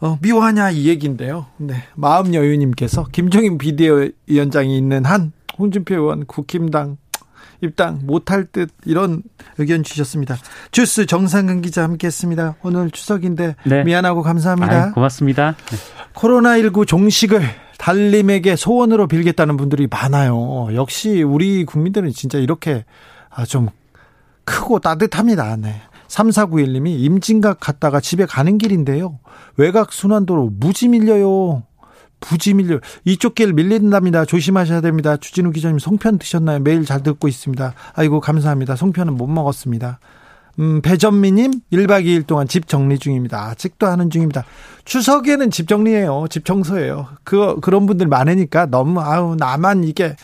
[0.00, 1.46] 어, 미워하냐 이 얘기인데요.
[1.58, 1.84] 네.
[1.94, 6.96] 마음 여유님께서 김종인 비대위원장이 있는 한 홍준표 의원 국힘당
[7.62, 9.22] 입당 못할 듯 이런
[9.58, 10.36] 의견 주셨습니다.
[10.72, 12.56] 주스 정상근 기자 함께했습니다.
[12.62, 13.84] 오늘 추석인데 네.
[13.84, 14.84] 미안하고 감사합니다.
[14.86, 15.54] 아유, 고맙습니다.
[15.70, 15.76] 네.
[16.14, 17.42] 코로나19 종식을
[17.78, 20.68] 달님에게 소원으로 빌겠다는 분들이 많아요.
[20.74, 22.84] 역시 우리 국민들은 진짜 이렇게
[23.28, 23.68] 아, 좀
[24.44, 25.56] 크고 따뜻합니다.
[25.56, 25.80] 네.
[26.08, 29.18] 3491님이 임진각 갔다가 집에 가는 길인데요.
[29.56, 31.64] 외곽 순환도로 무지 밀려요.
[32.20, 34.26] 부지 밀려 이쪽 길 밀린답니다.
[34.26, 35.16] 조심하셔야 됩니다.
[35.16, 36.60] 주진우 기자님 송편 드셨나요?
[36.60, 37.74] 매일 잘 듣고 있습니다.
[37.94, 38.76] 아이고 감사합니다.
[38.76, 39.98] 송편은 못 먹었습니다.
[40.58, 43.48] 음, 배전미님 1박 2일 동안 집 정리 중입니다.
[43.50, 44.44] 아직도 하는 중입니다.
[44.84, 46.26] 추석에는 집 정리예요.
[46.30, 47.08] 집 청소예요.
[47.24, 50.16] 그 그런 분들 많으니까 너무 아우 나만 이게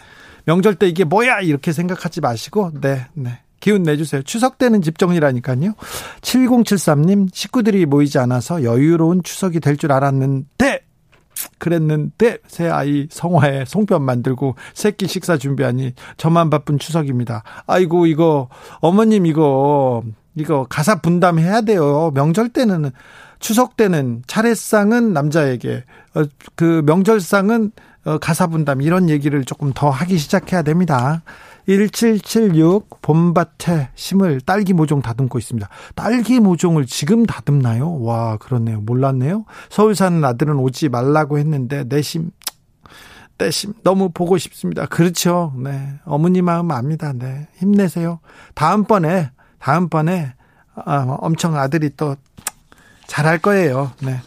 [0.45, 3.39] 명절 때 이게 뭐야 이렇게 생각하지 마시고 네 네.
[3.61, 4.23] 기운 내주세요.
[4.23, 5.75] 추석 때는 집 정리라니까요.
[6.23, 10.68] 7073님, 식구들이 모이지 않아서 여유로운 추석이 될 줄 알았는데,
[11.59, 17.43] 그랬는데 새 아이 성화에 송편 만들고 새끼 식사 준비하니 저만 바쁜 추석입니다.
[17.67, 18.49] 아이고 이거
[18.81, 20.03] 어머님 이거
[20.35, 22.13] 이거 가사 분담해야 돼요.
[22.15, 22.91] 명절 때는
[23.41, 26.25] 추석 때는 차례상은 남자에게 어,
[26.55, 27.73] 그 명절상은
[28.05, 31.23] 어, 가사 분담 이런 얘기를 조금 더 하기 시작해야 됩니다.
[31.69, 35.69] 1776 봄밭에 심을 딸기 모종 다듬고 있습니다.
[35.95, 38.01] 딸기 모종을 지금 다듬나요?
[38.01, 38.81] 와, 그렇네요.
[38.81, 39.45] 몰랐네요.
[39.69, 42.31] 서울 사는 아들은 오지 말라고 했는데 내심
[43.37, 44.87] 내심 너무 보고 싶습니다.
[44.87, 45.53] 그렇죠.
[45.63, 45.93] 네.
[46.07, 47.13] 어머니 마음 압니다.
[47.13, 47.47] 네.
[47.59, 48.21] 힘내세요.
[48.55, 50.35] 다음번에 다음번에
[50.75, 52.17] 아, 엄청 아들이 또
[53.07, 53.93] 잘할 거예요.
[54.03, 54.21] 네.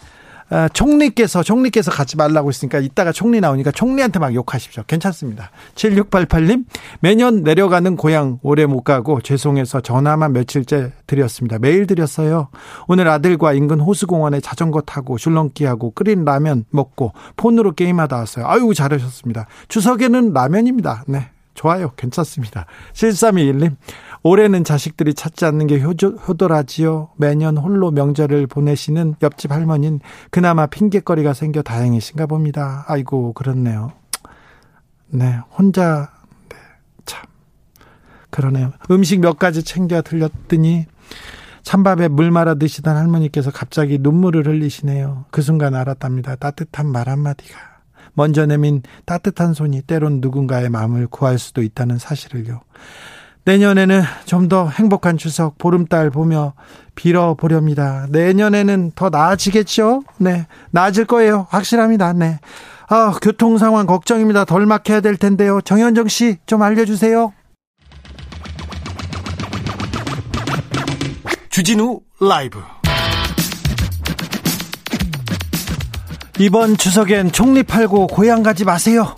[0.52, 4.84] 아, 총리께서 총리께서 가지 말라고 했으니까 이따가 총리 나오니까 총리한테 막 욕하십시오.
[4.86, 5.50] 괜찮습니다.
[5.76, 6.66] 7688님
[7.00, 11.58] 매년 내려가는 고향 오래 못 가고 죄송해서 전화만 며칠째 드렸습니다.
[11.58, 12.50] 매일 드렸어요.
[12.90, 18.46] 오늘 아들과 인근 호수공원에 자전거 타고 줄넘기하고 끓인 라면 먹고 폰으로 게임하다 왔어요.
[18.46, 19.48] 아유 잘하셨습니다.
[19.70, 21.06] 추석에는 라면입니다.
[21.08, 21.30] 네.
[21.54, 21.92] 좋아요.
[21.96, 22.66] 괜찮습니다.
[22.94, 23.76] 7321님,
[24.24, 27.10] 올해는 자식들이 찾지 않는 게 효조, 효도라지요.
[27.18, 32.86] 매년 홀로 명절을 보내시는 옆집 할머니는 그나마 핑계거리가 생겨 다행이신가 봅니다.
[32.88, 33.94] 아이고, 그렇네요.
[35.08, 36.12] 네, 혼자,
[36.50, 36.58] 네,
[37.06, 37.26] 참.
[38.30, 38.72] 그러네요.
[38.92, 40.86] 음식 몇 가지 챙겨 들렸더니
[41.64, 45.26] 찬밥에 물 말아 드시던 할머니께서 갑자기 눈물을 흘리시네요.
[45.32, 46.36] 그 순간 알았답니다.
[46.36, 47.72] 따뜻한 말 한마디가.
[48.14, 52.62] 먼저 내민 따뜻한 손이 때론 누군가의 마음을 구할 수도 있다는 사실을요.
[53.46, 56.54] 내년에는 좀 더 행복한 추석 보름달 보며
[56.96, 58.08] 빌어보렵니다.
[58.10, 60.04] 내년에는 더 나아지겠죠?
[60.18, 60.46] 네.
[60.72, 61.48] 나아질 거예요.
[61.50, 62.12] 확실합니다.
[62.14, 62.40] 네.
[62.90, 64.44] 아, 교통 상황 걱정입니다.
[64.46, 65.62] 덜 막혀야 될 텐데요.
[65.62, 67.32] 정현정 씨 좀 알려주세요.
[71.50, 72.62] 주진우 라이브
[76.40, 79.16] 이번 추석엔 총리 팔고 고향 가지 마세요.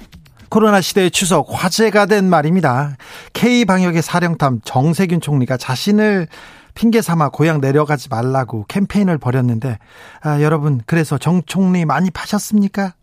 [0.53, 2.95] 코로나 시대의 추석 화제가 된 말입니다.
[3.33, 6.27] K 방역의 사령탑 정세균 총리가 자신을
[6.75, 9.79] 핑계 삼아 고향 내려가지 말라고 캠페인을 벌였는데
[10.21, 12.93] 아, 여러분 그래서 정 총리 많이 파셨습니까?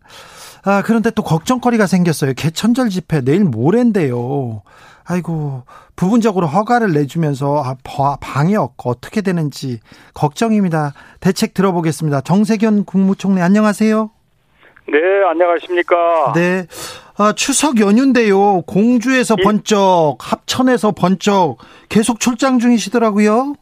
[0.63, 2.35] 아, 그런데 또 걱정거리가 생겼어요.
[2.35, 4.61] 개천절 집회 내일 모레인데요.
[5.03, 5.65] 아이고
[5.97, 7.75] 부분적으로 허가를 내주면서 아,
[8.21, 9.81] 방역 어떻게 되는지
[10.13, 10.93] 걱정입니다.
[11.19, 12.21] 대책 들어보겠습니다.
[12.21, 14.09] 정세균 국무총리 안녕하세요.
[14.87, 14.97] 네,
[15.29, 16.33] 안녕하십니까.
[16.35, 16.65] 네.
[17.17, 18.61] 아, 추석 연휴인데요.
[18.63, 19.43] 공주에서 예.
[19.43, 21.57] 번쩍, 합천에서 번쩍
[21.89, 23.55] 계속 출장 중이시더라고요.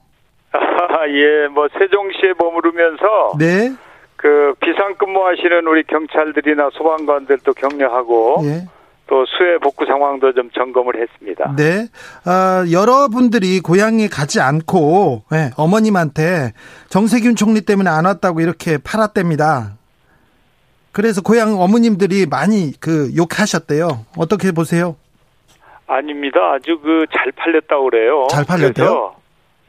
[0.52, 3.74] 아, 예, 뭐 세종시에 머무르면서 네.
[4.16, 8.68] 그 비상근무하시는 우리 경찰들이나 소방관들도 격려하고 예.
[9.08, 11.56] 또 수해 복구 상황도 좀 점검을 했습니다.
[11.58, 11.88] 네.
[12.26, 16.54] 아, 여러분들이 고향에 가지 않고 네, 어머님한테
[16.90, 19.79] 정세균 총리 때문에 안 왔다고 이렇게 팔았답니다.
[20.92, 24.06] 그래서 고향 어머님들이 많이 그 욕하셨대요.
[24.18, 24.96] 어떻게 보세요?
[25.88, 26.40] 아닙니다.
[26.54, 28.28] 아주 그 잘 팔렸다고 그래요.
[28.30, 28.74] 잘 팔렸대요?
[28.74, 29.16] 그래서,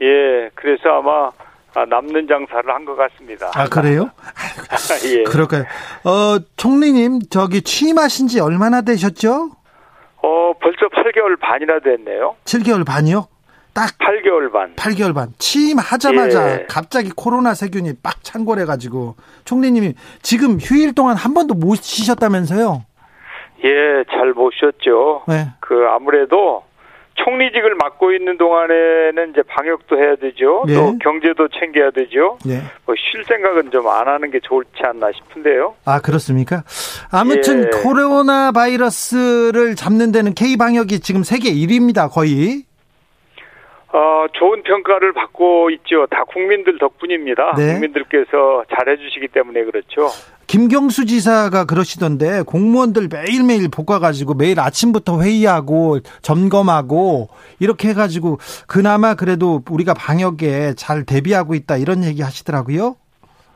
[0.01, 0.49] 예.
[0.55, 1.29] 그래서 아마
[1.73, 3.49] 아, 남는 장사를 한 것 같습니다.
[3.55, 4.09] 아, 그래요?
[5.07, 5.23] 예.
[5.23, 5.63] 그럴까요?
[6.03, 9.51] 어, 총리님, 저기 취임하신 지 얼마나 되셨죠?
[10.23, 12.35] 어, 벌써 8개월 반이나 됐네요.
[12.45, 13.27] 7개월 반이요?
[13.73, 14.75] 딱 8개월 반.
[14.75, 15.29] 8개월 반.
[15.37, 16.65] 취임하자마자 예.
[16.67, 22.83] 갑자기 코로나 세균이 빡 창궐해 가지고 총리님이 지금 휴일 동안 한 번도 못 쉬셨다면서요?
[23.63, 23.69] 예,
[24.11, 25.23] 잘 못 쉬었죠.
[25.27, 25.47] 네.
[25.59, 26.63] 그 아무래도
[27.15, 30.63] 총리직을 맡고 있는 동안에는 이제 방역도 해야 되죠.
[30.69, 30.73] 예.
[30.73, 32.39] 또 경제도 챙겨야 되죠.
[32.47, 32.63] 예.
[32.85, 35.75] 뭐쉴 생각은 좀 안 하는 게 좋지 않나 싶은데요.
[35.85, 36.63] 아 그렇습니까?
[37.11, 37.69] 아무튼 예.
[37.83, 42.11] 코로나 바이러스를 잡는 데는 K 방역이 지금 세계 1위입니다.
[42.11, 42.63] 거의.
[43.93, 46.07] 어, 좋은 평가를 받고 있죠.
[46.07, 47.55] 다 국민들 덕분입니다.
[47.57, 47.73] 네.
[47.73, 50.07] 국민들께서 잘해주시기 때문에 그렇죠.
[50.47, 59.93] 김경수 지사가 그러시던데 공무원들 매일매일 볶아가지고 매일 아침부터 회의하고 점검하고 이렇게 해가지고 그나마 그래도 우리가
[59.93, 62.95] 방역에 잘 대비하고 있다 이런 얘기 하시더라고요.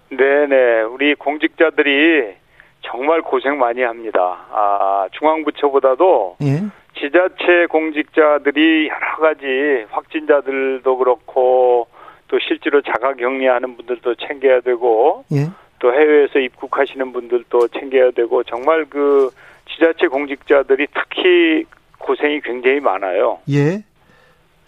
[0.10, 0.84] 네네.
[0.84, 2.36] 우리 공직자들이
[2.82, 4.46] 정말 고생 많이 합니다.
[4.52, 6.64] 아, 중앙부처보다도 예.
[7.00, 11.88] 지자체 공직자들이 여러 가지 확진자들도 그렇고
[12.28, 15.48] 또 실제로 자가 격리하는 분들도 챙겨야 되고 예.
[15.80, 19.30] 또 해외에서 입국하시는 분들도 챙겨야 되고 정말 그
[19.70, 21.66] 지자체 공직자들이 특히
[22.00, 23.40] 고생이 굉장히 많아요.
[23.50, 23.84] 예.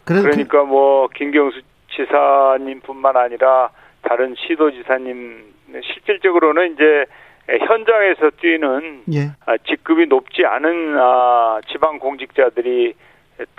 [0.05, 1.61] 그러니까 뭐 김경수
[1.91, 3.69] 지사님뿐만 아니라
[4.01, 7.05] 다른 시도지사님 실질적으로는 이제
[7.47, 9.31] 현장에서 뛰는 예.
[9.45, 12.93] 아, 직급이 높지 않은 아, 지방 공직자들이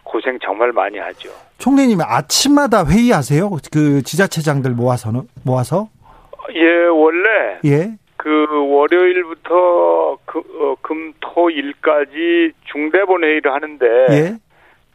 [0.05, 1.31] 고생 정말 많이 하죠.
[1.59, 3.51] 총리님 아침마다 회의하세요?
[3.73, 5.89] 그 지자체장들 모아서는 모아서?
[6.55, 7.95] 예, 원래 예.
[8.17, 14.39] 그 월요일부터 그, 어, 금토일까지 중대본 회의를 하는데 예.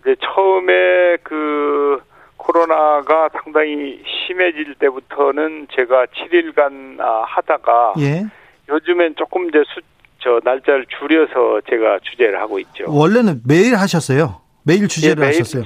[0.02, 2.02] 이제 처음에 그
[2.38, 8.26] 코로나가 상당히 심해질 때부터는 제가 7일간 아, 하다가 예.
[8.70, 9.82] 요즘엔 조금 이제 수,
[10.20, 12.86] 저 날짜를 줄여서 제가 주제를 하고 있죠.
[12.88, 14.42] 원래는 매일 하셨어요?
[14.64, 15.64] 매일 주제를 예, 매일, 하셨어요?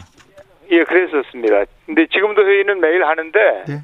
[0.72, 1.66] 예, 그랬었습니다.
[1.86, 3.82] 근데 지금도 회의는 매일 하는데 네.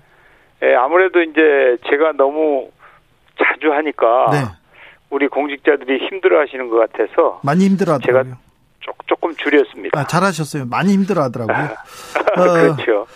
[0.63, 2.69] 예, 아무래도 이제 제가 너무
[3.37, 4.37] 자주 하니까 네.
[5.09, 8.33] 우리 공직자들이 힘들어하시는 것 같아서 많이 힘들어하더라고요.
[8.33, 8.37] 제가
[9.05, 9.99] 조금 줄였습니다.
[9.99, 10.65] 아, 잘하셨어요.
[10.65, 11.69] 많이 힘들어하더라고요.
[12.35, 13.07] 어, 그렇죠.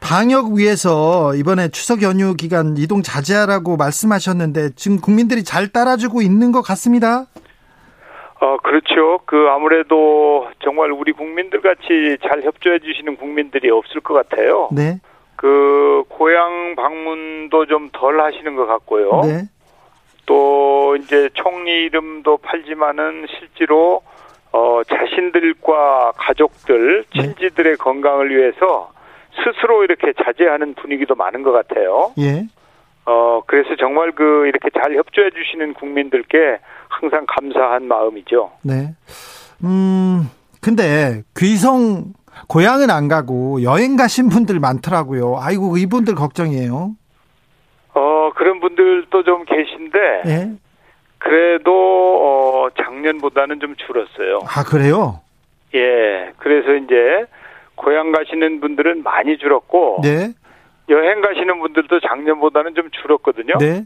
[0.00, 6.62] 방역 위해서 이번에 추석 연휴 기간 이동 자제하라고 말씀하셨는데 지금 국민들이 잘 따라주고 있는 것
[6.62, 7.26] 같습니다.
[8.40, 9.18] 어, 그렇죠.
[9.24, 14.68] 그 아무래도 정말 우리 국민들 같이 잘 협조해 주시는 국민들이 없을 것 같아요.
[14.72, 15.00] 네.
[15.36, 19.20] 그 고향 방문도 좀 덜 하시는 것 같고요.
[19.24, 19.42] 네.
[20.26, 24.02] 또 이제 총리 이름도 팔지만은 실제로
[24.52, 27.22] 어, 자신들과 가족들, 네.
[27.22, 27.76] 친지들의 네.
[27.76, 28.90] 건강을 위해서
[29.44, 32.12] 스스로 이렇게 자제하는 분위기도 많은 것 같아요.
[32.18, 32.46] 예.
[33.06, 38.50] 어, 그래서 정말 그 이렇게 잘 협조해 주시는 국민들께 항상 감사한 마음이죠.
[38.62, 38.94] 네.
[39.64, 40.28] 음,
[40.60, 42.12] 근데 귀성
[42.48, 45.36] 고향은 안 가고 여행 가신 분들 많더라고요.
[45.40, 46.92] 아이고 이분들 걱정이에요.
[47.94, 50.50] 어 그런 분들도 좀 계신데 예?
[51.18, 54.40] 그래도 어 작년보다는 좀 줄었어요.
[54.46, 55.20] 아 그래요?
[55.74, 56.32] 예.
[56.38, 57.26] 그래서 이제
[57.78, 60.34] 고향 가시는 분들은 많이 줄었고 네.
[60.90, 63.54] 여행 가시는 분들도 작년보다는 좀 줄었거든요.
[63.58, 63.84] 네.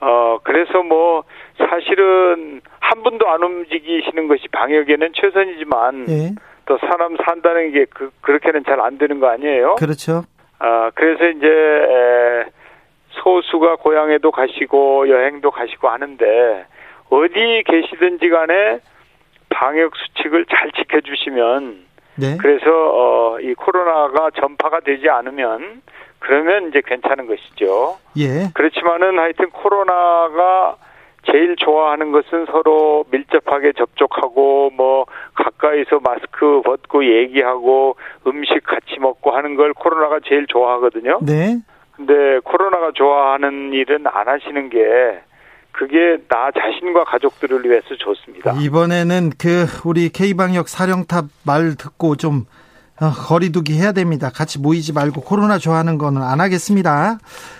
[0.00, 1.24] 어, 그래서 뭐,
[1.56, 6.34] 사실은 한 분도 안 움직이시는 것이 방역에는 최선이지만, 예.
[6.66, 9.76] 또 사람 산다는 게 그, 그렇게는 잘 안 되는 거 아니에요?
[9.76, 10.24] 그렇죠.
[10.58, 12.44] 아, 그래서 이제, 에,
[13.10, 16.66] 소수가 고향에도 가시고, 여행도 가시고 하는데,
[17.08, 18.80] 어디 계시든지 간에
[19.48, 21.85] 방역 수칙을 잘 지켜주시면,
[22.16, 22.36] 네.
[22.38, 25.82] 그래서, 어, 이 코로나가 전파가 되지 않으면,
[26.18, 27.98] 그러면 이제 괜찮은 것이죠.
[28.16, 28.50] 예.
[28.54, 30.76] 그렇지만은 하여튼 코로나가
[31.30, 39.56] 제일 좋아하는 것은 서로 밀접하게 접촉하고 뭐 가까이서 마스크 벗고 얘기하고 음식 같이 먹고 하는
[39.56, 41.18] 걸 코로나가 제일 좋아하거든요.
[41.22, 41.58] 네.
[41.96, 45.20] 근데 코로나가 좋아하는 일은 안 하시는 게
[45.78, 48.54] 그게 나 자신과 가족들을 위해서 좋습니다.
[48.58, 52.46] 이번에는 그 우리 K방역 사령탑 말 듣고 좀
[52.98, 54.30] 어, 거리두기 해야 됩니다.
[54.34, 57.18] 같이 모이지 말고 코로나 좋아하는 거는 안 하겠습니다.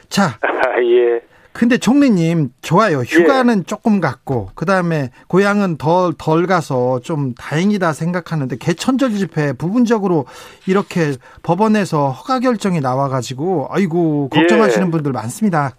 [0.09, 0.39] 자.
[0.81, 1.21] 예.
[1.53, 2.99] 근데 총리님 좋아요.
[2.99, 3.63] 휴가는 예.
[3.63, 10.27] 조금 갔고 그다음에 고향은 덜 덜 가서 좀 다행이다 생각하는데 개천절 집회 부분적으로
[10.67, 14.91] 이렇게 법원에서 허가 결정이 나와 가지고 아이고 걱정하시는 예.
[14.91, 15.73] 분들 많습니다.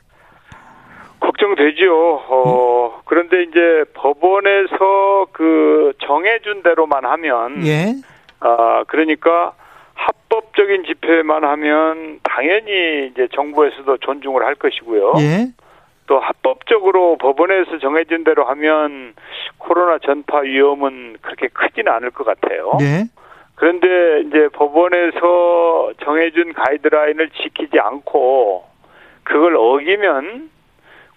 [1.58, 2.24] 걱정되죠.
[2.30, 3.02] 어, 음?
[3.06, 7.96] 그런데 이제 법원에서 그 정해준 대로만 하면 예.
[8.40, 9.54] 아, 그러니까
[9.96, 15.14] 합법적인 집회만 하면 당연히 이제 정부에서도 존중을 할 것이고요.
[15.20, 15.48] 예.
[16.06, 19.14] 또 합법적으로 법원에서 정해진 대로 하면
[19.58, 22.78] 코로나 전파 위험은 그렇게 크지는 않을 것 같아요.
[22.80, 23.06] 네.
[23.56, 28.64] 그런데 이제 법원에서 정해준 가이드라인을 지키지 않고
[29.24, 30.50] 그걸 어기면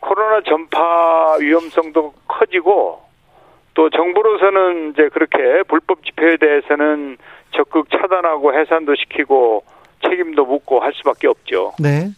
[0.01, 3.03] 코로나 전파 위험성도 커지고
[3.75, 7.19] 또 정부로서는 이제 그렇게 불법 집회에 대해서는
[7.53, 9.65] 적극 차단하고 해산도 시키고
[10.03, 11.73] 책임도 묻고 할 수밖에 없죠.
[11.79, 12.11] 네.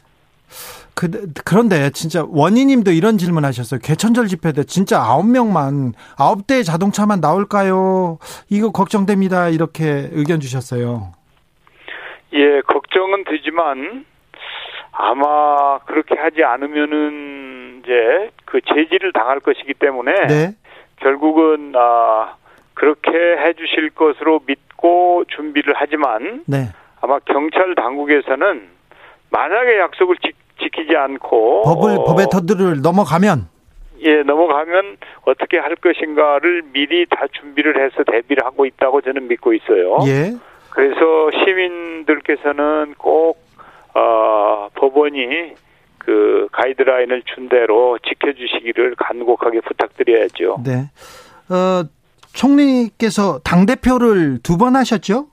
[0.95, 1.09] 그,
[1.45, 3.81] 그런데 진짜 원희님도 이런 질문 하셨어요.
[3.83, 8.18] 개천절 집회 때 진짜 아홉 명만 아홉 대의 자동차만 나올까요?
[8.51, 9.49] 이거 걱정됩니다.
[9.49, 11.12] 이렇게 의견 주셨어요.
[12.35, 14.05] 예, 걱정은 되지만
[14.92, 20.55] 아마 그렇게 하지 않으면은 이제 그 제지를 당할 것이기 때문에 네.
[20.97, 22.37] 결국은 아
[22.75, 26.68] 그렇게 해주실 것으로 믿고 준비를 하지만 네.
[27.01, 28.68] 아마 경찰 당국에서는
[29.31, 30.33] 만약에 약속을 지,
[30.71, 33.49] 키지 않고 법을 어, 법의 터들을 넘어가면
[34.01, 39.99] 예 넘어가면 어떻게 할 것인가를 미리 다 준비를 해서 대비를 하고 있다고 저는 믿고 있어요.
[40.07, 40.33] 예.
[40.71, 43.38] 그래서 시민들께서는 꼭
[43.95, 45.55] 어, 법원이
[46.05, 50.62] 그 가이드라인을 준 대로 지켜주시기를 간곡하게 부탁드려야죠.
[50.65, 50.91] 네.
[51.49, 51.85] 어,
[52.35, 55.27] 총리께서 당 대표를 두 번 하셨죠?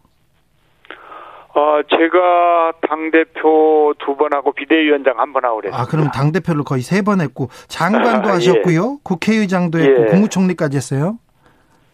[1.56, 5.82] 어, 제가 당 대표 두 번 하고 비대위원장 한 번 하고 그랬습니다.
[5.82, 8.94] 아, 그럼 당 대표를 거의 세 번 했고, 장관도 아, 하셨고요.
[8.94, 8.98] 예.
[9.04, 10.06] 국회의장도 했고, 예.
[10.06, 11.18] 국무총리까지 했어요.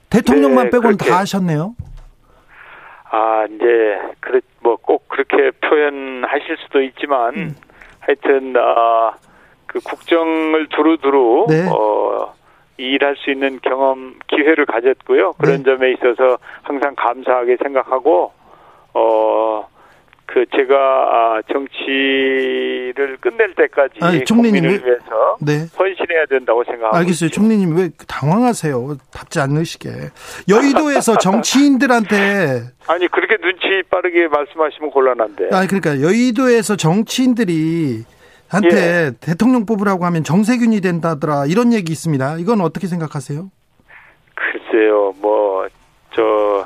[0.09, 1.09] 대통령만 네, 빼고는 그렇게.
[1.11, 1.75] 다 하셨네요.
[3.11, 3.65] 아, 이제,
[4.19, 7.55] 그래, 뭐, 꼭 그렇게 표현하실 수도 있지만, 음.
[8.05, 9.13] 하여튼, 아,
[9.65, 11.67] 그 국정을 두루두루, 네.
[11.69, 12.33] 어,
[12.77, 15.33] 일할 수 있는 경험 기회를 가졌고요.
[15.33, 15.63] 그런 네.
[15.63, 18.33] 점에 있어서 항상 감사하게 생각하고
[18.93, 19.67] 어.
[20.25, 25.67] 그 제가 아, 정치를 끝낼 때까지 아니, 총리님 국민을 위해서 네.
[25.77, 27.27] 헌신해야 된다고 생각하고 알겠어요.
[27.27, 27.35] 있죠.
[27.41, 28.97] 총리님 왜 당황하세요?
[29.11, 29.89] 답지 않으시게
[30.49, 35.49] 여의도에서 정치인들한테 아니 그렇게 눈치 빠르게 말씀하시면 곤란한데.
[35.51, 38.03] 아니 그러니까 여의도에서 정치인들이
[38.47, 39.11] 한테 예.
[39.19, 42.37] 대통령 뽑으라고 하면 정세균이 된다더라 이런 얘기 있습니다.
[42.39, 43.49] 이건 어떻게 생각하세요?
[44.35, 45.67] 글쎄요, 뭐
[46.15, 46.65] 저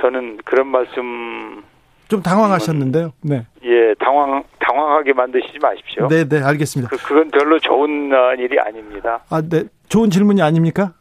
[0.00, 1.62] 저는 그런 말씀
[2.08, 3.12] 좀 당황하셨는데요.
[3.22, 3.46] 네.
[3.64, 6.08] 예, 당황 당황하게 만드시지 마십시오.
[6.08, 6.90] 네, 네, 알겠습니다.
[6.90, 9.20] 그, 그건 별로 좋은 어, 일이 아닙니다.
[9.30, 10.94] 아, 네, 좋은 질문이 아닙니까?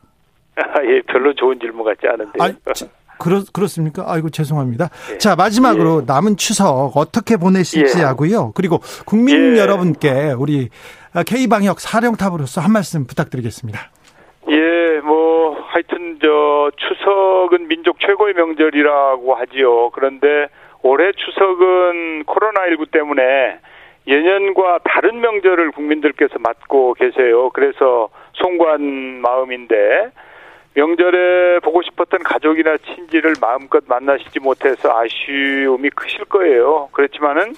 [0.58, 2.44] 예, 별로 좋은 질문 같지 않은데요.
[2.44, 4.04] 아, 그렇, 그렇습니까?
[4.06, 4.90] 아이고, 죄송합니다.
[5.14, 5.18] 예.
[5.18, 6.06] 자, 마지막으로 예.
[6.06, 8.04] 남은 추석 어떻게 보내실지 예.
[8.04, 8.52] 하고요.
[8.54, 9.60] 그리고 국민 예.
[9.60, 10.70] 여러분께 우리
[11.26, 13.80] K방역 사령탑으로서 한 말씀 부탁드리겠습니다.
[14.50, 19.90] 예, 뭐, 하여튼 저 추석은 민족 최고의 명절이라고 하지요.
[19.92, 20.48] 그런데
[20.88, 23.60] 올해 추석은 코로나19 때문에
[24.08, 27.50] 예년과 다른 명절을 국민들께서 맞고 계세요.
[27.50, 30.12] 그래서 송구한 마음인데
[30.76, 36.88] 명절에 보고 싶었던 가족이나 친지를 마음껏 만나시지 못해서 아쉬움이 크실 거예요.
[36.94, 37.54] 그렇지만은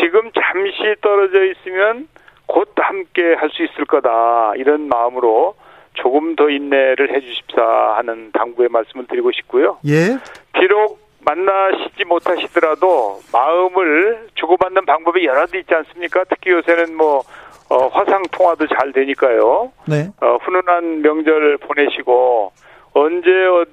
[0.00, 2.08] 지금 잠시 떨어져 있으면
[2.46, 4.54] 곧 함께 할 수 있을 거다.
[4.56, 5.54] 이런 마음으로
[5.92, 9.78] 조금 더 인내를 해 주십사 하는 당부의 말씀을 드리고 싶고요.
[9.86, 10.18] 예.
[10.58, 16.24] 비록 만나시지 못하시더라도 마음을 주고받는 방법이 여러 개 있지 않습니까?
[16.28, 17.22] 특히 요새는 뭐
[17.70, 19.72] 어, 화상 통화도 잘 되니까요.
[19.86, 20.10] 네.
[20.20, 22.52] 어, 훈훈한 명절 보내시고
[22.92, 23.30] 언제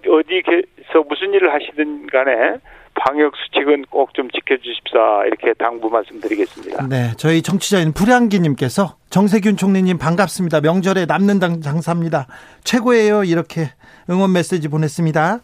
[0.07, 2.57] 어디에서 무슨 일을 하시든 간에
[2.93, 6.87] 방역 수칙은 꼭 좀 지켜주십사 이렇게 당부 말씀드리겠습니다.
[6.87, 10.59] 네, 저희 정치자인 불향기님께서 정세균 총리님 반갑습니다.
[10.61, 12.27] 명절에 남는 당 장사입니다.
[12.63, 13.23] 최고예요.
[13.23, 13.69] 이렇게
[14.09, 15.39] 응원 메시지 보냈습니다.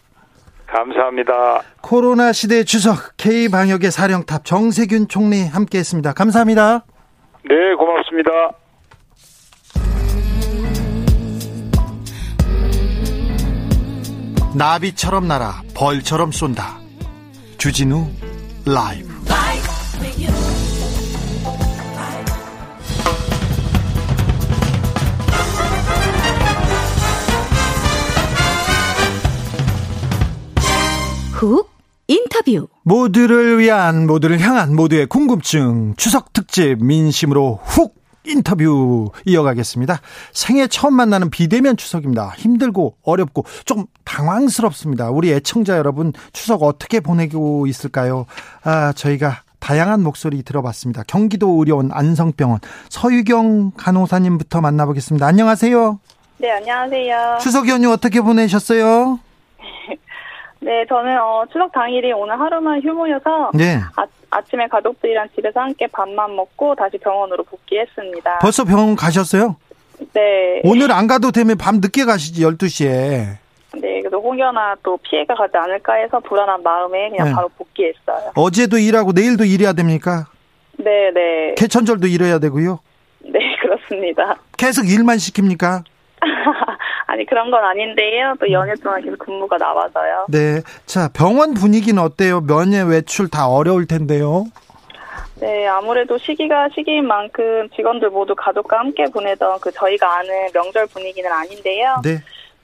[0.67, 1.62] 감사합니다.
[1.82, 6.13] 코로나 시대 주석 K 방역의 사령탑 정세균 총리 함께했습니다.
[6.13, 6.86] 감사합니다.
[7.49, 8.32] 네, 고맙습니다.
[14.58, 16.80] 나비처럼 날아 벌처럼 쏜다.
[17.58, 18.08] 주진우
[18.65, 19.17] 라이브.
[31.38, 31.69] 훅
[32.08, 32.67] 인터뷰.
[32.82, 37.95] 모두를 위한 모두를 향한 모두의 궁금증 추석 특집 민심으로 훅
[38.26, 40.02] 인터뷰 이어가겠습니다.
[40.34, 42.34] 생애 처음 만나는 비대면 추석입니다.
[42.38, 45.12] 힘들고 어렵고 좀 당황스럽습니다.
[45.12, 48.26] 우리 애청자 여러분 추석 어떻게 보내고 있을까요?
[48.63, 51.04] 아, 저희가 다양한 목소리 들어봤습니다.
[51.06, 55.28] 경기도 의료원 안성병원 서유경 간호사님부터 만나보겠습니다.
[55.28, 56.00] 안녕하세요.
[56.39, 57.38] 네, 안녕하세요.
[57.41, 59.19] 추석 연휴 어떻게 보내셨어요?
[60.60, 63.80] 네, 저는 어, 추석 당일이 오늘 하루만 휴무여서 네.
[63.96, 68.39] 아, 아침에 가족들이랑 집에서 함께 밥만 먹고 다시 병원으로 복귀했습니다.
[68.39, 69.56] 벌써 병원 가셨어요?
[70.13, 70.62] 네.
[70.63, 73.38] 오늘 안 가도 되면 밤 늦게 가시지 12시에.
[73.80, 77.34] 네, 그래서 혹여나 또 피해가 가지 않을까 해서 불안한 마음에 그냥 네.
[77.34, 78.32] 바로 복귀했어요.
[78.36, 80.26] 어제도 일하고 내일도 일해야 됩니까?
[80.78, 81.56] 네, 네.
[81.56, 82.80] 개천절도 일해야 되고요.
[83.20, 84.36] 네, 그렇습니다.
[84.58, 85.84] 계속 일만 시킵니까?
[87.08, 88.36] 아니, 그런 건 아닌데요.
[88.39, 90.26] 또 연휴 동안 계속 근무가 나와서요.
[90.30, 90.62] 네.
[90.86, 92.41] 자, 병원 분위기는 어때요?
[92.41, 94.46] 면회 외출 다 어려울 텐데요.
[95.39, 101.32] 네, 아무래도 시기가 시기인 만큼 직원들 모두 가족과 함께 보내던 그 저희가 아는 명절 분위기는
[101.32, 102.02] 아닌데요.
[102.04, 102.17] 네.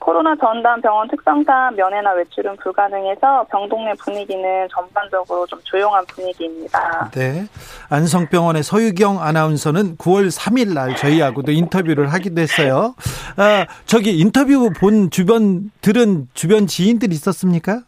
[0.03, 7.09] 코로나 전담 병원 특성상 면회나 외출은 불가능해서 병동내 분위기는 전반적으로 좀 조용한 분위기입니다.
[7.11, 7.47] 네.
[7.89, 12.95] 안성병원의 서유경 아나운서는 9월 3일 날 저희하고도 인터뷰를 하기도 했어요.
[13.37, 17.83] 아, 저기 인터뷰 본 주변 들은 주변 지인들 있었습니까?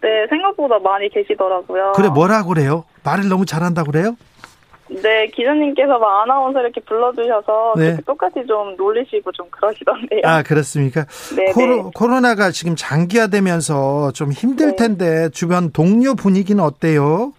[0.00, 1.92] 네, 생각보다 많이 계시더라고요.
[1.96, 2.84] 그래 뭐라 그래요?
[3.02, 4.14] 말을 너무 잘한다 그래요?
[5.02, 7.96] 네, 기자님께서 막 아나운서 이렇게 불러주셔서 네.
[8.04, 10.22] 똑같이 좀 놀리시고 좀 그러시던데요.
[10.24, 11.04] 아 그렇습니까?
[11.36, 11.90] 네, 코로, 네.
[11.94, 14.76] 코로나가 지금 장기화되면서 좀 힘들 네.
[14.76, 17.32] 텐데 주변 동료 분위기는 어때요?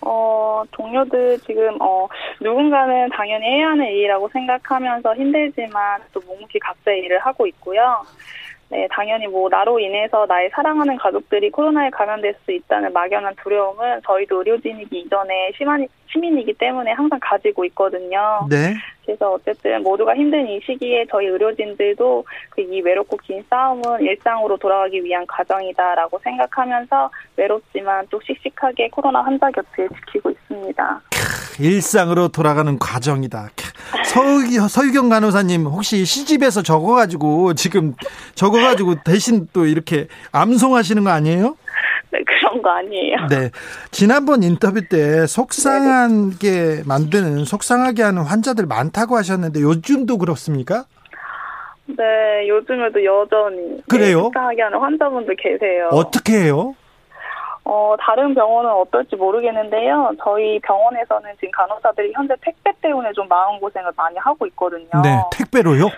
[0.00, 2.08] 어, 동료들 지금, 어,
[2.40, 7.80] 누군가는 당연히 해야 하는 일이라고 생각하면서 힘들지만 또 묵묵히 각자의 일을 하고 있고요.
[8.72, 14.38] 네, 당연히 뭐, 나로 인해서 나의 사랑하는 가족들이 코로나에 감염될 수 있다는 막연한 두려움은 저희도
[14.38, 18.46] 의료진이기 이전에 시만, 시민이기 때문에 항상 가지고 있거든요.
[18.48, 18.72] 네.
[19.04, 25.04] 그래서 어쨌든 모두가 힘든 이 시기에 저희 의료진들도 그 이 외롭고 긴 싸움은 일상으로 돌아가기
[25.04, 31.02] 위한 과정이다라고 생각하면서 외롭지만 또 씩씩하게 코로나 환자 곁을 지키고 있습니다.
[31.62, 33.50] 일상으로 돌아가는 과정이다.
[34.04, 37.94] 서유, 서유경 간호사님 혹시 시집에서 적어가지고 지금
[38.34, 41.56] 적어가지고 대신 또 이렇게 암송하시는 거 아니에요?
[42.10, 43.16] 네, 그런 거 아니에요.
[43.30, 43.50] 네.
[43.90, 50.84] 지난번 인터뷰 때 속상하게 만드는, 속상하게 하는 환자들 많다고 하셨는데 요즘도 그렇습니까?
[51.86, 54.16] 네, 요즘에도 여전히 그래요?
[54.16, 55.88] 네, 속상하게 하는 환자분들 계세요.
[55.92, 56.74] 어떻게 해요?
[57.64, 60.12] 어, 다른 병원은 어떨지 모르겠는데요.
[60.22, 64.90] 저희 병원에서는 지금 간호사들이 현재 택배 때문에 좀 마음고생을 많이 하고 있거든요.
[65.02, 65.16] 네.
[65.32, 65.88] 택배로요?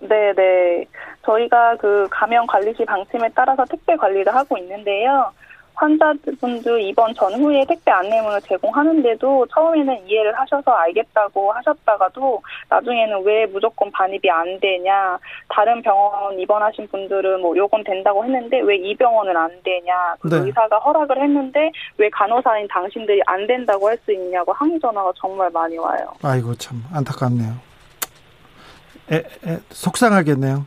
[0.00, 0.84] 네, 네.
[1.24, 5.32] 저희가 그 감염 관리시 방침에 따라서 택배 관리를 하고 있는데요.
[5.74, 14.30] 환자분들 입원 전후에 택배 안내문을 제공하는데도 처음에는 이해를 하셔서 알겠다고 하셨다가도 나중에는 왜 무조건 반입이
[14.30, 15.18] 안 되냐.
[15.48, 20.14] 다른 병원 입원하신 분들은 뭐 요건 된다고 했는데 왜 이 병원은 안 되냐.
[20.24, 20.36] 네.
[20.36, 25.78] 의사가 허락을 했는데 왜 간호사인 당신들이 안 된다고 할 수 있냐고 항의 전화가 정말 많이
[25.78, 26.12] 와요.
[26.22, 27.54] 아이고, 참, 안타깝네요.
[29.12, 30.66] 에, 에, 속상하겠네요.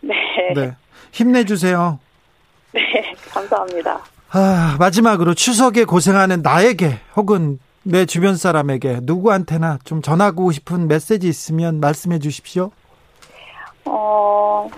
[0.00, 0.14] 네.
[0.54, 0.72] 네.
[1.12, 1.98] 힘내주세요.
[2.74, 2.82] 네,
[3.30, 4.00] 감사합니다.
[4.36, 11.78] 아, 마지막으로 추석에 고생하는 나에게 혹은 내 주변 사람에게 누구한테나 좀 전하고 싶은 메시지 있으면
[11.78, 12.72] 말씀해 주십시오.
[13.84, 14.68] 어,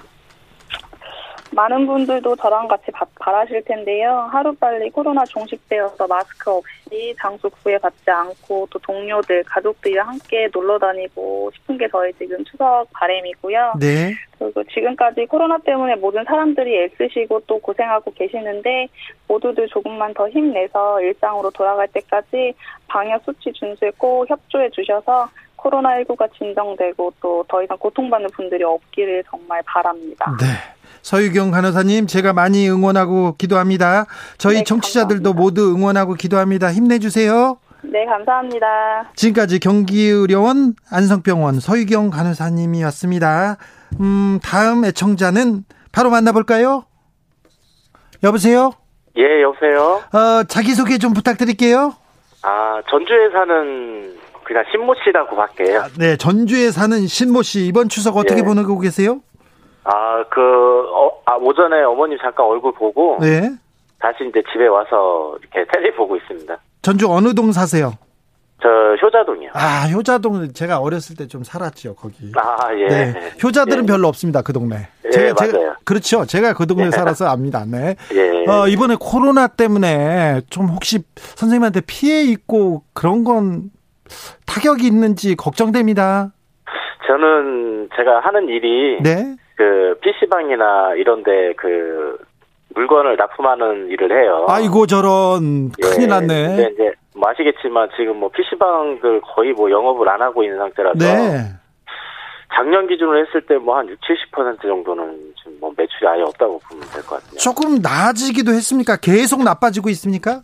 [1.56, 4.28] 많은 분들도 저랑 같이 바, 바라실 텐데요.
[4.30, 11.78] 하루빨리 코로나 종식되어서 마스크 없이 장소 구애받지 않고 또 동료들, 가족들이랑 함께 놀러 다니고 싶은
[11.78, 13.72] 게 저희 지금 추석 바램이고요.
[13.80, 14.12] 네.
[14.38, 18.88] 그리고 지금까지 코로나 때문에 모든 사람들이 애쓰시고 또 고생하고 계시는데
[19.26, 22.52] 모두들 조금만 더 힘내서 일상으로 돌아갈 때까지
[22.86, 29.62] 방역 수치 준수에 꼭 협조해 주셔서 코로나19가 진정되고 또 더 이상 고통받는 분들이 없기를 정말
[29.64, 30.36] 바랍니다.
[30.38, 30.46] 네.
[31.10, 34.06] 서유경 간호사님, 제가 많이 응원하고 기도합니다.
[34.38, 35.40] 저희 네, 청취자들도 감사합니다.
[35.40, 36.72] 모두 응원하고 기도합니다.
[36.72, 37.58] 힘내주세요.
[37.82, 39.12] 네, 감사합니다.
[39.14, 43.56] 지금까지 경기의료원 안성병원 서유경 간호사님이었습니다.
[44.00, 46.86] 음, 다음 애청자는 바로 만나볼까요?
[48.24, 48.72] 여보세요?
[49.16, 50.02] 예, 여보세요?
[50.12, 51.94] 어, 자기소개 좀 부탁드릴게요.
[52.42, 55.84] 아, 전주에 사는 그냥 신모 씨라고 할게요.
[55.98, 58.42] 네, 전주에 사는 신모 씨, 이번 추석 어떻게 예.
[58.44, 59.20] 보내고 계세요?
[59.86, 60.40] 아, 그,
[60.92, 63.50] 어, 아, 오전에 어머님 잠깐 얼굴 보고 네.
[64.00, 66.56] 다시 이제 집에 와서 이렇게 텔레 보고 있습니다.
[66.82, 67.92] 전주 어느 동 사세요?
[68.62, 68.68] 저
[69.02, 69.50] 효자동이요.
[69.52, 72.32] 아, 효자동 제가 어렸을 때 좀 살았죠, 거기.
[72.36, 72.86] 아, 예.
[72.88, 73.14] 네.
[73.42, 73.86] 효자들은 예.
[73.86, 74.88] 별로 없습니다, 그 동네.
[75.14, 75.74] 예, 맞아요.
[75.84, 76.24] 그렇죠.
[76.24, 76.90] 제가 그 동네 예.
[76.90, 77.64] 살아서 압니다.
[77.66, 77.94] 네.
[78.12, 78.50] 예.
[78.50, 83.70] 어, 이번에 코로나 때문에 좀 혹시 선생님한테 피해 있고 그런 건
[84.46, 86.32] 타격이 있는지 걱정됩니다.
[87.06, 89.36] 저는 제가 하는 일이 네.
[89.56, 92.18] 그 PC방이나 이런데 그
[92.74, 94.44] 물건을 납품하는 일을 해요.
[94.48, 96.46] 아이고 저런 큰일 예, 났네.
[96.48, 101.52] 근데 이제 뭐 아시겠지만 지금 뭐 PC방들 거의 뭐 영업을 안 하고 있는 상태라서 네.
[102.54, 103.98] 작년 기준으로 했을 때 뭐 한 6,
[104.32, 107.36] 70% 정도는 지금 뭐 매출이 아예 없다고 보면 될 것 같아요.
[107.38, 108.96] 조금 나아지기도 했습니까?
[108.96, 110.42] 계속 나빠지고 있습니까?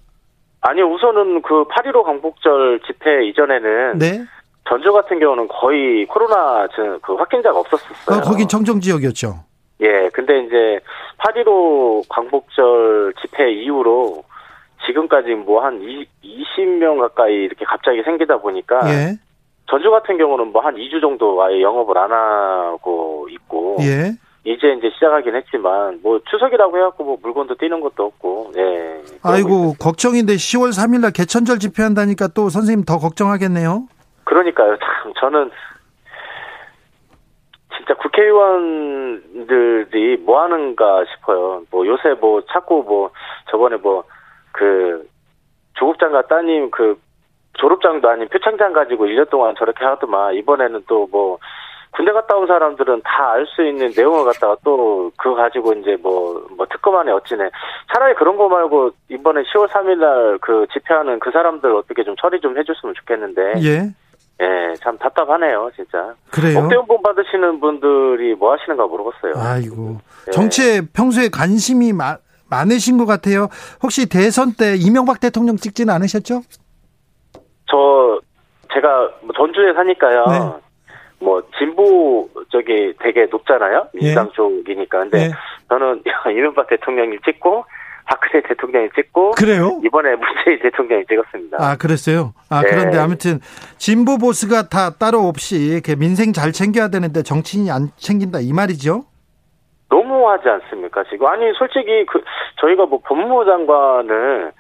[0.63, 4.25] 아니 우선은 그 8.15 광복절 집회 이전에는 네.
[4.69, 8.19] 전주 같은 경우는 거의 코로나 저- 그 확진자가 없었었어요.
[8.19, 9.45] 어, 거긴 청정 지역이었죠.
[9.81, 10.79] 예, 근데 이제
[11.19, 14.23] 8.15 광복절 집회 이후로
[14.87, 15.81] 지금까지 뭐 한
[16.25, 19.17] 20명 가까이 이렇게 갑자기 생기다 보니까 예.
[19.69, 24.13] 전주 같은 경우는 뭐 한 2주 정도 아예 영업을 안 하고 있고 예.
[24.45, 29.01] 이제 이제 시작하긴 했지만 뭐 추석이라고 해갖고 뭐 물건도 뛰는 것도 없고 예.
[29.23, 33.87] 아이고 걱정인데 10월 3일 날 개천절 집회한다니까 또 선생님 더 걱정하겠네요.
[34.33, 34.77] 그러니까요.
[34.79, 35.51] 참 저는
[37.77, 41.63] 진짜 국회의원들이 뭐 하는가 싶어요.
[41.71, 43.11] 뭐 요새 뭐 자꾸 뭐
[43.51, 44.05] 저번에 뭐
[44.55, 45.09] 그
[45.75, 46.99] 조국장과 따님 그
[47.55, 51.39] 졸업장도 아닌 표창장 가지고 1년 동안 저렇게 하더만 이번에는 또 뭐
[51.95, 56.43] 군대 갔다 온 사람들은 다 알 수 있는 내용을 갖다가 또 그거 가지고 이제 뭐,
[56.57, 57.51] 뭐 특검 안에 어찌네.
[57.93, 62.41] 차라리 그런 거 말고 이번에 10월 3일 날 그 집회하는 그 사람들 어떻게 좀 처리
[62.41, 63.55] 좀 해줬으면 좋겠는데.
[63.63, 63.91] 예.
[64.41, 66.15] 예, 참 답답하네요, 진짜.
[66.31, 66.59] 그래요.
[66.61, 69.35] 억대연봉 받으시는 분들이 뭐 하시는가 모르겠어요.
[69.37, 69.99] 아이고.
[70.27, 70.31] 예.
[70.33, 72.19] 정치에 평소에 관심이 마-
[72.51, 73.49] 많으신 것 같아요.
[73.83, 76.43] 혹시 대선 때 이명박 대통령 찍지는 않으셨죠?
[77.71, 78.21] 저,
[78.75, 80.25] 제가 뭐 전주에 사니까요.
[80.27, 80.63] 네.
[81.21, 83.87] 뭐, 진보 쪽이 되게 높잖아요?
[83.95, 84.33] 민주당 예.
[84.35, 84.99] 쪽이니까.
[84.99, 85.33] 근데 네.
[85.69, 86.03] 저는
[86.37, 87.65] 이명박 대통령이 찍고,
[88.07, 89.81] 박근혜 대통령이 찍고, 그래요?
[89.85, 91.59] 이번에 문재인 대통령이 찍었습니다.
[91.61, 92.35] 아, 그랬어요.
[92.51, 92.69] 아, 네.
[92.69, 93.41] 그런데 아무튼
[93.79, 99.05] 진보 보수가 다 따로 없이 민생 잘 챙겨야 되는데 정치인이 안 챙긴다 이 말이죠?
[99.89, 101.27] 너무하지 않습니까, 지금?
[101.27, 102.23] 아니, 솔직히, 그,
[102.61, 104.53] 저희가 뭐 법무부 장관을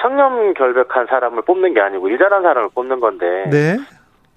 [0.00, 3.76] 청렴 결백한 사람을 뽑는 게 아니고 일잘한 사람을 뽑는 건데, 네.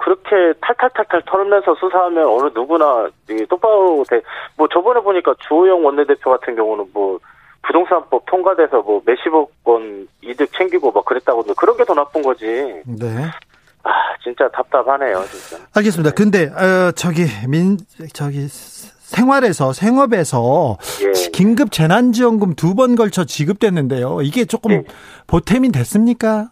[0.02, 3.08] 그렇게 탈탈탈탈 털면서 수사하면 어느 누구나
[3.48, 4.22] 똑바로 돼.
[4.58, 7.20] 뭐 저번에 보니까 주호영 원내대표 같은 경우는 뭐
[7.64, 12.46] 부동산법 통과돼서 뭐 몇십억 원 이득 챙기고 막 그랬다고 그런 게 더 나쁜 거지.
[12.86, 13.08] 네.
[13.84, 13.90] 아
[14.24, 15.64] 진짜 답답하네요 진짜.
[15.76, 16.12] 알겠습니다.
[16.16, 17.78] 근데 어 저기 민
[18.14, 21.30] 저기 생활에서 생업에서 예.
[21.32, 24.22] 긴급 재난지원금 두 번 걸쳐 지급됐는데요.
[24.22, 24.84] 이게 조금 예.
[25.28, 26.50] 보탬이 됐습니까?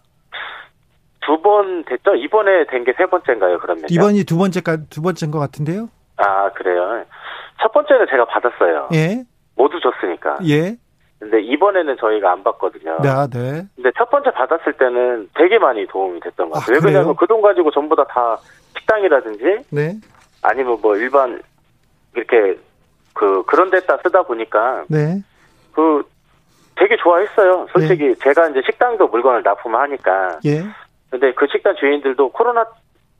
[1.25, 2.15] 두 번 됐죠?
[2.15, 3.85] 이번에 된 게 세 번째인가요 그러면?
[3.89, 5.89] 이번이 두 번째가 두 번째인 것 같은데요.
[6.17, 7.03] 아 그래요.
[7.61, 8.89] 첫 번째는 제가 받았어요.
[8.93, 9.23] 예,
[9.55, 10.39] 모두 줬으니까.
[10.47, 10.75] 예,
[11.19, 12.97] 근데 이번에는 저희가 안 받거든요.
[13.01, 13.63] 네, 아, 네.
[13.75, 16.75] 근데 첫 번째 받았을 때는 되게 많이 도움이 됐던 것 아, 같아요.
[16.75, 16.93] 왜 그래요?
[16.93, 18.37] 그러냐면 그 돈 가지고 전부 다 다
[18.77, 19.95] 식당이라든지 네,
[20.41, 21.41] 아니면 뭐 일반
[22.15, 22.57] 이렇게
[23.13, 25.21] 그 그런 데다 쓰다 보니까 네,
[25.73, 26.03] 그
[26.75, 27.67] 되게 좋아했어요.
[27.73, 30.39] 솔직히 제가 이제 식당도 물건을 납품하니까.
[30.45, 30.63] 예,
[31.09, 32.65] 근데 그 식당 주인들도 코로나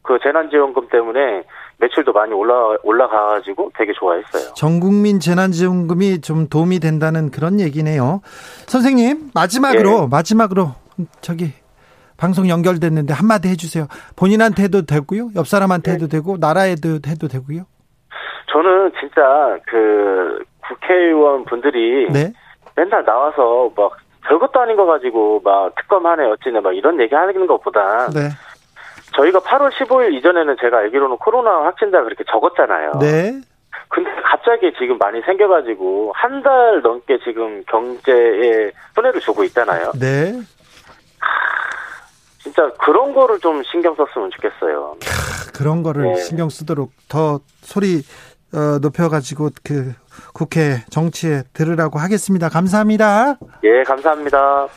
[0.02, 1.44] 그 재난지원금 때문에
[1.80, 4.54] 매출도 많이 올라 올라가가지고 되게 좋아했어요.
[4.54, 8.22] 전 국민 재난지원금이 좀 도움이 된다는 그런 얘기네요.
[8.68, 10.08] 선생님 마지막으로 네.
[10.10, 10.72] 마지막으로
[11.22, 11.54] 저기
[12.18, 13.88] 방송 연결됐는데 한마디 해주세요.
[14.18, 15.96] 본인한테 해도 되고요, 옆 사람한테 네.
[15.96, 17.64] 해도 되고 나라에도 해도 되고요.
[18.52, 22.34] 저는 진짜 그 국회의원 분들이 네?
[22.76, 23.92] 맨날 나와서 막
[24.28, 28.30] 별것도 아닌 거 가지고 막 특검하네 어찌네 막 이런 얘기 하는 것보다 네.
[29.16, 32.94] 저희가 8월 15일 이전에는 제가 알기로는 코로나 확진자가 그렇게 적었잖아요.
[33.00, 33.42] 네.
[33.90, 39.92] 근데 갑자기 지금 많이 생겨가지고 한 달 넘게 지금 경제에 손해를 주고 있잖아요.
[40.00, 40.34] 네.
[42.42, 44.96] 진짜 그런 거를 좀 신경 썼으면 좋겠어요.
[45.58, 46.16] 그런 거를 네.
[46.16, 48.02] 신경 쓰도록 더 소리
[48.54, 49.94] 어, 높여가지고 그
[50.34, 52.50] 국회 정치에 들으라고 하겠습니다.
[52.50, 53.38] 감사합니다.
[53.64, 54.68] 예, 감사합니다.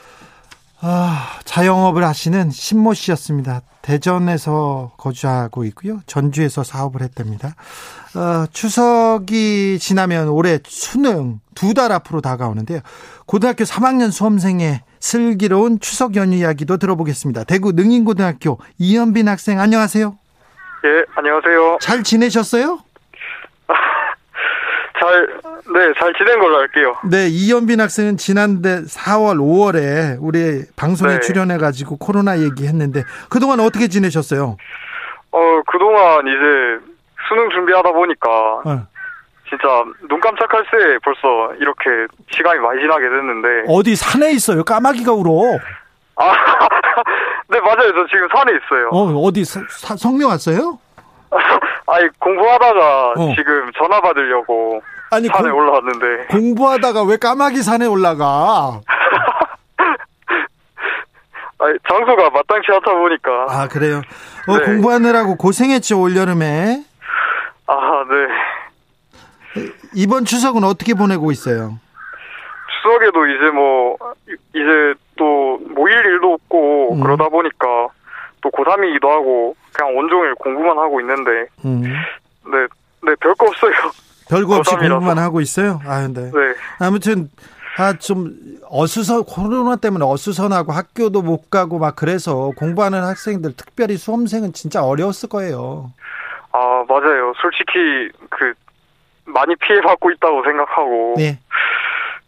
[0.84, 3.60] 아, 자영업을 하시는 신모 씨였습니다.
[3.82, 6.00] 대전에서 거주하고 있고요.
[6.06, 7.54] 전주에서 사업을 했답니다.
[8.16, 12.80] 어, 추석이 지나면 올해 수능 두 달 앞으로 다가오는데요.
[13.26, 17.44] 고등학교 3학년 수험생의 슬기로운 추석 연휴 이야기도 들어보겠습니다.
[17.44, 20.16] 대구 능인고등학교 이현빈 학생 안녕하세요.
[20.84, 21.78] 예, 안녕하세요.
[21.80, 22.80] 잘 지내셨어요?
[25.03, 25.26] 잘,
[25.74, 26.96] 네, 잘 지낸 걸로 할게요.
[27.11, 31.20] 네, 이현빈 학생은 지난달 4월, 5월에 우리 방송에 네.
[31.20, 34.57] 출연해가지고 코로나 얘기했는데 그동안 어떻게 지내셨어요?
[35.32, 36.86] 어, 그동안 이제
[37.28, 38.28] 수능 준비하다 보니까
[38.64, 38.78] 네.
[39.48, 39.66] 진짜
[40.09, 44.62] 눈 깜짝할 새 벌써 이렇게 시간이 많이 지나게 됐는데 어디 산에 있어요?
[44.62, 45.59] 까마귀가 울어.
[46.16, 46.32] 아,
[47.48, 47.92] 네 맞아요.
[47.92, 48.88] 저 지금 산에 있어요.
[48.92, 50.78] 어, 어디 사, 사, 성명 왔어요?
[51.86, 53.34] 아니 공부하다가 어.
[53.36, 58.80] 지금 전화 받으려고 아니, 산에 공, 올라왔는데 공부하다가 왜 까마귀 산에 올라가?
[61.58, 63.46] 아니, 장소가 마땅치 않다 보니까.
[63.48, 64.02] 아 그래요.
[64.48, 64.64] 어, 네.
[64.64, 66.82] 공부하느라고 고생했죠 올 여름에.
[67.66, 69.62] 아 네.
[69.94, 71.78] 이번 추석은 어떻게 보내고 있어요?
[72.82, 73.96] 추석에도 이제 뭐
[74.54, 77.00] 이제 또 모일 일도 없고 음.
[77.00, 77.66] 그러다 보니까
[78.40, 81.82] 또 고3이기도 하고 그냥 온종일 공부만 하고 있는데 음.
[81.82, 82.66] 네,
[83.02, 83.72] 네 별거 없어요.
[84.28, 85.80] 별거 없이 공부만 하고 있어요.
[85.86, 86.54] 아 근데 네.
[86.78, 87.28] 아무튼
[87.76, 88.34] 아 좀
[88.68, 95.28] 어수선 코로나 때문에 어수선하고 학교도 못 가고 막 그래서 공부하는 학생들 특별히 수험생은 진짜 어려웠을
[95.28, 95.92] 거예요.
[96.52, 97.32] 아 맞아요.
[97.40, 98.54] 솔직히 그
[99.24, 101.14] 많이 피해받고 있다고 생각하고.
[101.18, 101.38] 네.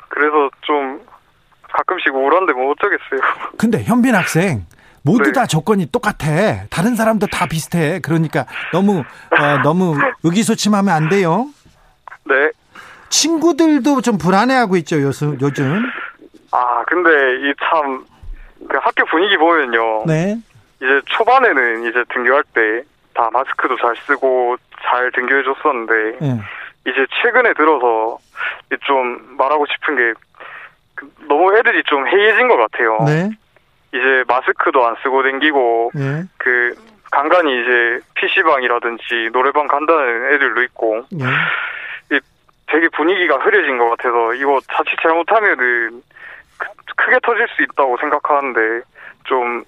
[0.08, 1.00] 그래서 좀
[1.72, 3.20] 가끔씩 우울한데 뭐 어쩌겠어요.
[3.58, 4.66] 근데 현빈 학생
[5.04, 5.32] 모두 네.
[5.32, 6.64] 다 조건이 똑같아.
[6.70, 8.00] 다른 사람도 다 비슷해.
[8.00, 11.46] 그러니까 너무 어, 너무 의기소침하면 안 돼요.
[12.24, 12.34] 네.
[13.10, 15.38] 친구들도 좀 불안해하고 있죠 요즘.
[15.40, 15.82] 요즘.
[16.52, 17.10] 아 근데
[17.48, 18.04] 이 참
[18.66, 20.04] 그 학교 분위기 보면요.
[20.06, 20.38] 네.
[20.78, 22.82] 이제 초반에는 이제 등교할 때
[23.14, 26.40] 다 마스크도 잘 쓰고 잘 등교해 줬었는데 네.
[26.86, 28.18] 이제 최근에 들어서
[28.86, 32.98] 좀 말하고 싶은 게그 너무 애들이 좀 해이해진 것 같아요.
[33.06, 33.30] 네.
[33.94, 36.24] 이제 마스크도 안 쓰고 댕기고 네.
[36.36, 36.74] 그
[37.12, 41.24] 간간히 이제 PC방이라든지 노래방 간다는 애들도 있고 네.
[42.66, 46.02] 되게 분위기가 흐려진 것 같아서 이거 자칫 잘못하면은
[46.96, 48.82] 크게 터질 수 있다고 생각하는데
[49.24, 49.64] 좀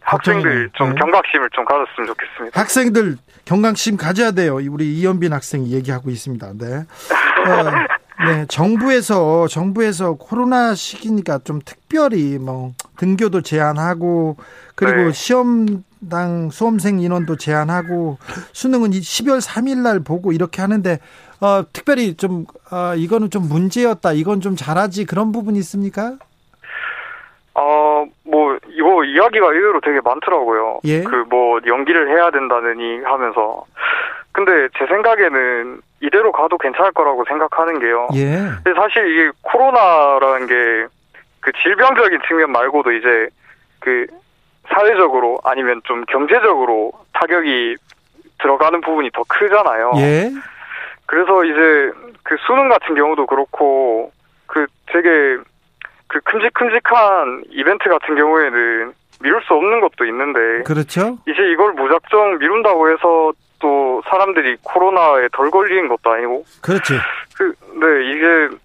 [0.00, 0.94] 학생들 좀 네.
[0.98, 2.58] 경각심을 좀 가졌으면 좋겠습니다.
[2.58, 4.54] 학생들 경각심 가져야 돼요.
[4.54, 6.52] 우리 이현빈 학생이 얘기하고 있습니다.
[6.58, 6.86] 네.
[7.44, 14.36] 어, 네, 정부에서 정부에서 코로나 시기니까 좀 특별히 뭐 등교도 제한하고
[14.74, 15.12] 그리고 네.
[15.12, 18.18] 시험당 수험생 인원도 제한하고
[18.52, 20.98] 수능은 12월 3일 날 보고 이렇게 하는데
[21.40, 24.12] 어, 특별히 좀 어, 이거는 좀 문제였다.
[24.12, 26.16] 이건 좀 잘하지 그런 부분이 있습니까?
[27.54, 30.78] 어, 뭐, 이거 이야기가 의외로 되게 많더라고요.
[30.84, 31.02] 예?
[31.02, 33.64] 그, 뭐, 연기를 해야 된다느니 하면서.
[34.30, 38.08] 근데 제 생각에는 이대로 가도 괜찮을 거라고 생각하는 게요.
[38.14, 38.36] 예.
[38.62, 40.98] 근데 사실 이게 코로나라는 게
[41.40, 43.28] 그 질병적인 측면 말고도 이제
[43.80, 44.06] 그
[44.68, 47.76] 사회적으로 아니면 좀 경제적으로 타격이
[48.38, 49.92] 들어가는 부분이 더 크잖아요.
[49.96, 50.30] 예.
[51.06, 51.90] 그래서 이제
[52.22, 54.12] 그 수능 같은 경우도 그렇고
[54.46, 55.08] 그 되게
[56.06, 61.18] 그 큼직큼직한 이벤트 같은 경우에는 미룰 수 없는 것도 있는데 그렇죠.
[61.26, 63.32] 이제 이걸 무작정 미룬다고 해서 또
[64.08, 66.94] 사람들이 코로나에 덜 걸리는 것도 아니고 그렇지.
[67.36, 68.56] 그 네, 이게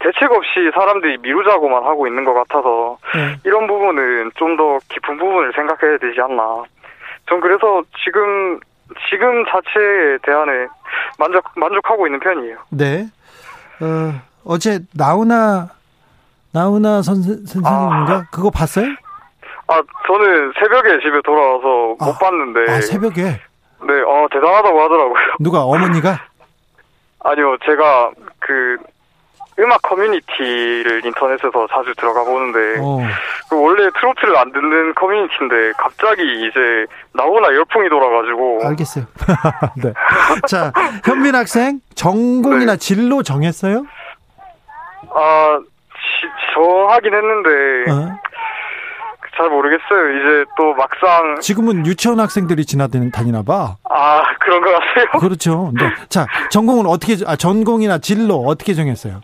[0.00, 3.36] 대책 없이 사람들이 미루자고만 하고 있는 것 같아서 네.
[3.44, 6.62] 이런 부분은 좀 더 깊은 부분을 생각해야 되지 않나.
[7.28, 8.60] 전 그래서 지금
[9.10, 10.66] 지금 자체에 대한에
[11.18, 12.58] 만족 만족하고 있는 편이에요.
[12.70, 13.06] 네.
[13.80, 14.12] 어,
[14.44, 15.68] 어제 나훈아
[16.52, 18.12] 나훈아 선, 선생님인가?
[18.14, 18.24] 아.
[18.30, 18.86] 그거 봤어요?
[19.66, 22.70] 아, 저는 새벽에 집에 돌아와서 아, 못 봤는데.
[22.70, 23.40] 아, 새벽에?
[23.82, 25.24] 네, 어, 대단하다고 하더라고요.
[25.40, 26.20] 누가, 어머니가?
[27.20, 28.76] 아니요, 제가 그
[29.58, 32.98] 음악 커뮤니티를 인터넷에서 자주 들어가 보는데 어.
[33.48, 39.04] 그 원래 트로트를 안 듣는 커뮤니티인데 갑자기 이제 나오나 열풍이 돌아가지고 알겠어요.
[39.80, 39.92] 네.
[40.48, 40.72] 자
[41.04, 42.78] 현민 학생 전공이나 네.
[42.78, 43.86] 진로 정했어요?
[45.14, 48.18] 아 지, 정하긴 했는데 어?
[49.36, 50.10] 잘 모르겠어요.
[50.18, 53.76] 이제 또 막상 지금은 유치원 학생들이 지나다니나 봐.
[53.90, 55.06] 아 그런 것 같아요.
[55.20, 55.72] 그렇죠.
[55.74, 55.86] 네.
[56.08, 59.20] 자 전공은 어떻게 아 전공이나 진로 어떻게 정했어요?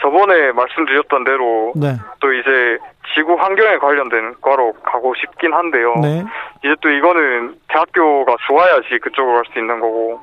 [0.00, 1.96] 저번에 말씀드렸던 대로 네.
[2.20, 2.78] 또 이제
[3.14, 5.94] 지구 환경에 관련된 과로 가고 싶긴 한데요.
[6.00, 6.24] 네.
[6.64, 10.20] 이제 또 이거는 대학교가 좋아야지 그쪽으로 갈 수 있는 거고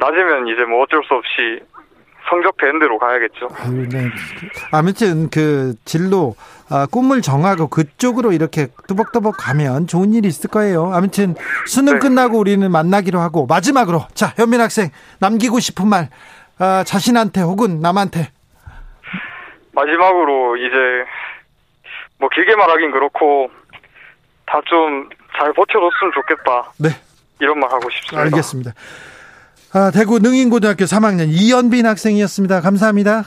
[0.00, 1.60] 낮으면 이제 뭐 어쩔 수 없이
[2.30, 3.48] 성적 대로 가야겠죠.
[3.58, 4.08] 아유, 네.
[4.72, 6.53] 아무튼 그 진로 아,
[6.90, 10.92] 꿈을 정하고 그쪽으로 이렇게 뚜벅뚜벅 가면 좋은 일이 있을 거예요.
[10.92, 11.34] 아무튼
[11.66, 11.98] 수능 네.
[12.00, 14.90] 끝나고 우리는 만나기로 하고 마지막으로 자 현민 학생
[15.20, 16.08] 남기고 싶은 말
[16.58, 18.30] 아, 자신한테 혹은 남한테
[19.72, 20.74] 마지막으로 이제
[22.18, 23.50] 뭐 길게 말하긴 그렇고
[24.46, 26.72] 다 좀 잘 버텨줬으면 좋겠다.
[26.78, 26.90] 네.
[27.40, 28.22] 이런 말 하고 싶습니다.
[28.22, 28.72] 알겠습니다.
[29.72, 32.60] 아, 대구 능인고등학교 3학년 이연빈 학생이었습니다.
[32.60, 33.24] 감사합니다.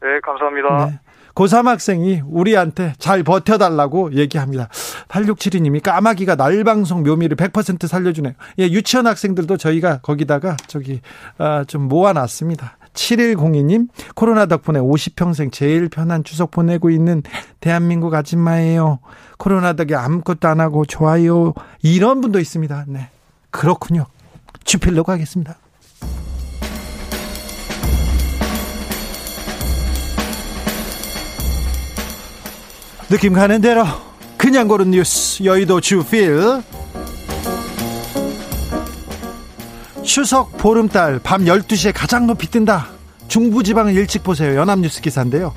[0.00, 0.86] 네, 감사합니다.
[0.86, 0.98] 네.
[1.40, 4.68] 고3 학생이 우리한테 잘 버텨달라고 얘기합니다.
[5.08, 8.34] 8672님이 까마귀가 날 방송 묘미를 100% 살려주네요.
[8.58, 11.00] 예, 유치원 학생들도 저희가 거기다가 저기,
[11.38, 12.76] 아, 좀 모아놨습니다.
[12.92, 17.22] 7102님, 코로나 덕분에 50평생 제일 편한 추석 보내고 있는
[17.60, 18.98] 대한민국 아줌마예요.
[19.38, 21.54] 코로나 덕에 아무것도 안 하고 좋아요.
[21.82, 22.84] 이런 분도 있습니다.
[22.88, 23.08] 네.
[23.50, 24.06] 그렇군요.
[24.64, 25.56] 주필로 가겠습니다.
[33.10, 33.84] 느낌 가는 대로
[34.38, 36.62] 그냥 고른 뉴스 여의도 주필
[40.04, 42.86] 추석 보름달 밤 12시에 가장 높이 뜬다.
[43.28, 44.56] 중부지방을 일찍 보세요.
[44.56, 45.52] 연합뉴스 기사인데요.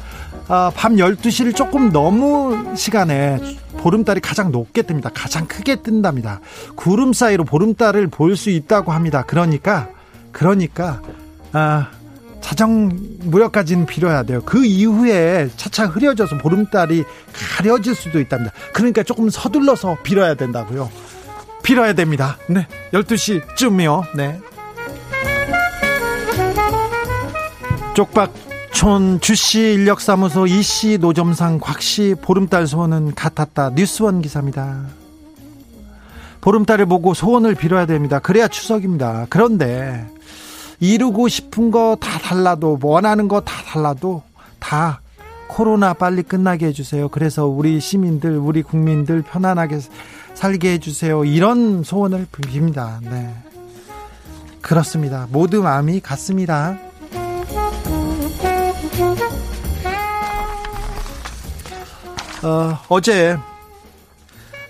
[0.48, 3.40] 아, 밤 12시를 조금 넘은 시간에
[3.78, 5.10] 보름달이 가장 높게 뜹니다.
[5.14, 6.40] 가장 크게 뜬답니다.
[6.76, 9.24] 구름 사이로 보름달을 볼 수 있다고 합니다.
[9.26, 9.90] 그러니까,
[10.32, 11.02] 그러니까,
[11.52, 11.90] 아,
[12.44, 12.92] 자정
[13.22, 14.42] 무렵까지는 빌어야 돼요.
[14.46, 17.06] 그 이후에 차차 흐려져서 보름달이
[17.58, 18.54] 가려질 수도 있답니다.
[18.74, 20.92] 그러니까 조금 서둘러서 빌어야 된다고요.
[21.64, 22.38] 빌어야 됩니다.
[22.48, 22.68] 네.
[22.92, 24.16] 12시쯤이요.
[24.16, 24.40] 네.
[27.96, 28.34] 쪽박
[28.74, 33.72] 촌 주씨 인력사무소 이씨 노점상 곽씨 보름달 소원은 같았다.
[33.76, 34.82] 뉴스원 기사입니다.
[36.42, 38.20] 보름달을 보고 소원을 빌어야 됩니다.
[38.20, 39.28] 그래야 추석입니다.
[39.30, 40.06] 그런데
[40.80, 44.24] 이루고 싶은 거 다 달라도 원하는 거 다 달라도
[44.60, 45.02] 다
[45.48, 47.10] 코로나 빨리 끝나게 해주세요.
[47.10, 49.80] 그래서 우리 시민들, 우리 국민들 편안하게
[50.34, 51.26] 살게 해주세요.
[51.26, 53.00] 이런 소원을 빕니다.
[53.02, 53.34] 네.
[54.62, 55.28] 그렇습니다.
[55.32, 56.78] 모두 마음이 같습니다.
[62.44, 63.38] 어, 어제,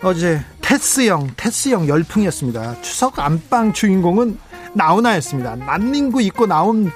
[0.04, 2.82] 어제 테스형, 테스형 열풍이었습니다.
[2.82, 4.38] 추석 안방 주인공은
[4.74, 5.56] 나훈아였습니다.
[5.56, 6.92] 난닝구 입고 나온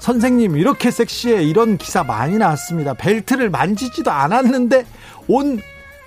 [0.00, 2.94] 선생님 이렇게 섹시해 이런 기사 많이 나왔습니다.
[2.94, 4.84] 벨트를 만지지도 않았는데
[5.28, 5.60] 온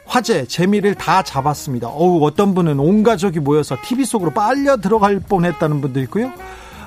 [0.05, 1.87] 화제 재미를 다 잡았습니다.
[1.87, 6.31] 어우 어떤 분은 온 가족이 모여서 TV 속으로 빨려 들어갈 뻔했다는 분도 있고요.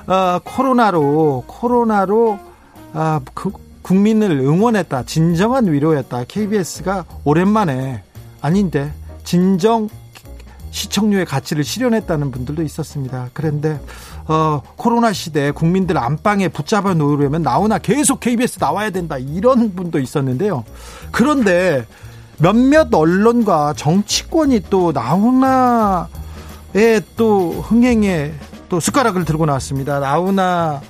[0.07, 2.39] 어, 코로나로 코로나로
[2.93, 5.03] 아, 그, 국민을 응원했다.
[5.03, 6.25] 진정한 위로였다.
[6.27, 8.03] KBS가 오랜만에
[8.41, 8.91] 아닌데
[9.23, 9.89] 진정
[10.71, 13.29] 시청률의 가치를 실현했다는 분들도 있었습니다.
[13.33, 13.79] 그런데
[14.27, 20.63] 어, 코로나 시대에 국민들 안방에 붙잡아 놓으려면 나오나 계속 KBS 나와야 된다 이런 분도 있었는데요.
[21.11, 21.85] 그런데
[22.37, 26.07] 몇몇 언론과 정치권이 또 나훈아의
[27.17, 28.33] 또 흥행에
[28.69, 29.99] 또 숟가락을 들고 나왔습니다.
[29.99, 30.81] 나훈아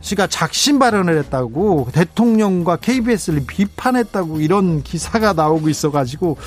[0.00, 6.38] 씨가 작심 발언을 했다고 대통령과 KBS를 비판했다고 이런 기사가 나오고 있어가지고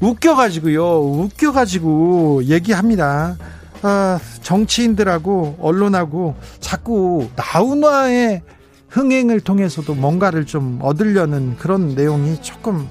[0.00, 1.00] 웃겨가지고요.
[1.00, 3.36] 웃겨가지고 얘기합니다.
[3.82, 8.42] 아, 정치인들하고 언론하고 자꾸 나훈아의
[8.88, 12.88] 흥행을 통해서도 뭔가를 좀 얻으려는 그런 내용이 조금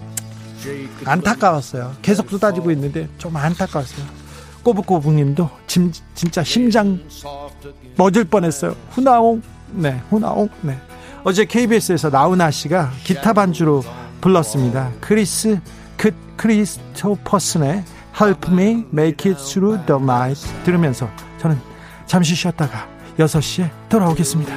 [1.05, 1.93] 안타까웠어요.
[2.01, 4.05] 계속 쏟아지고 있는데 좀 안타까웠어요.
[4.64, 6.99] 꼬북꼬북님도 진짜 심장
[7.97, 8.76] 멎을 뻔했어요.
[8.91, 9.41] 후나옹,
[9.72, 10.78] 네, 후나옹, 네.
[11.24, 13.84] 어제 KBS에서 나훈아 씨가 기타 반주로
[14.22, 14.91] 불렀습니다.
[15.01, 15.60] 크리스
[16.00, 17.84] 그 크리스토퍼슨의
[18.20, 21.60] Help Me Make It Through the Night 들으면서 저는
[22.06, 22.88] 잠시 쉬었다가
[23.18, 24.56] 6시에 돌아오겠습니다.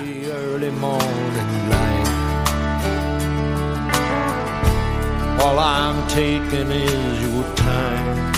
[5.40, 8.32] All I'm taking is your time.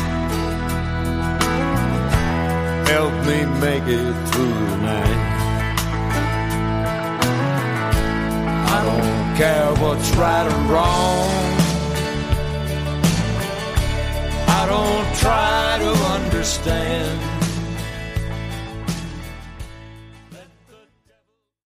[2.86, 5.20] Help me make it through the night.
[8.66, 11.63] I don't care what's right or wrong.
[14.64, 17.33] I don't try to understand.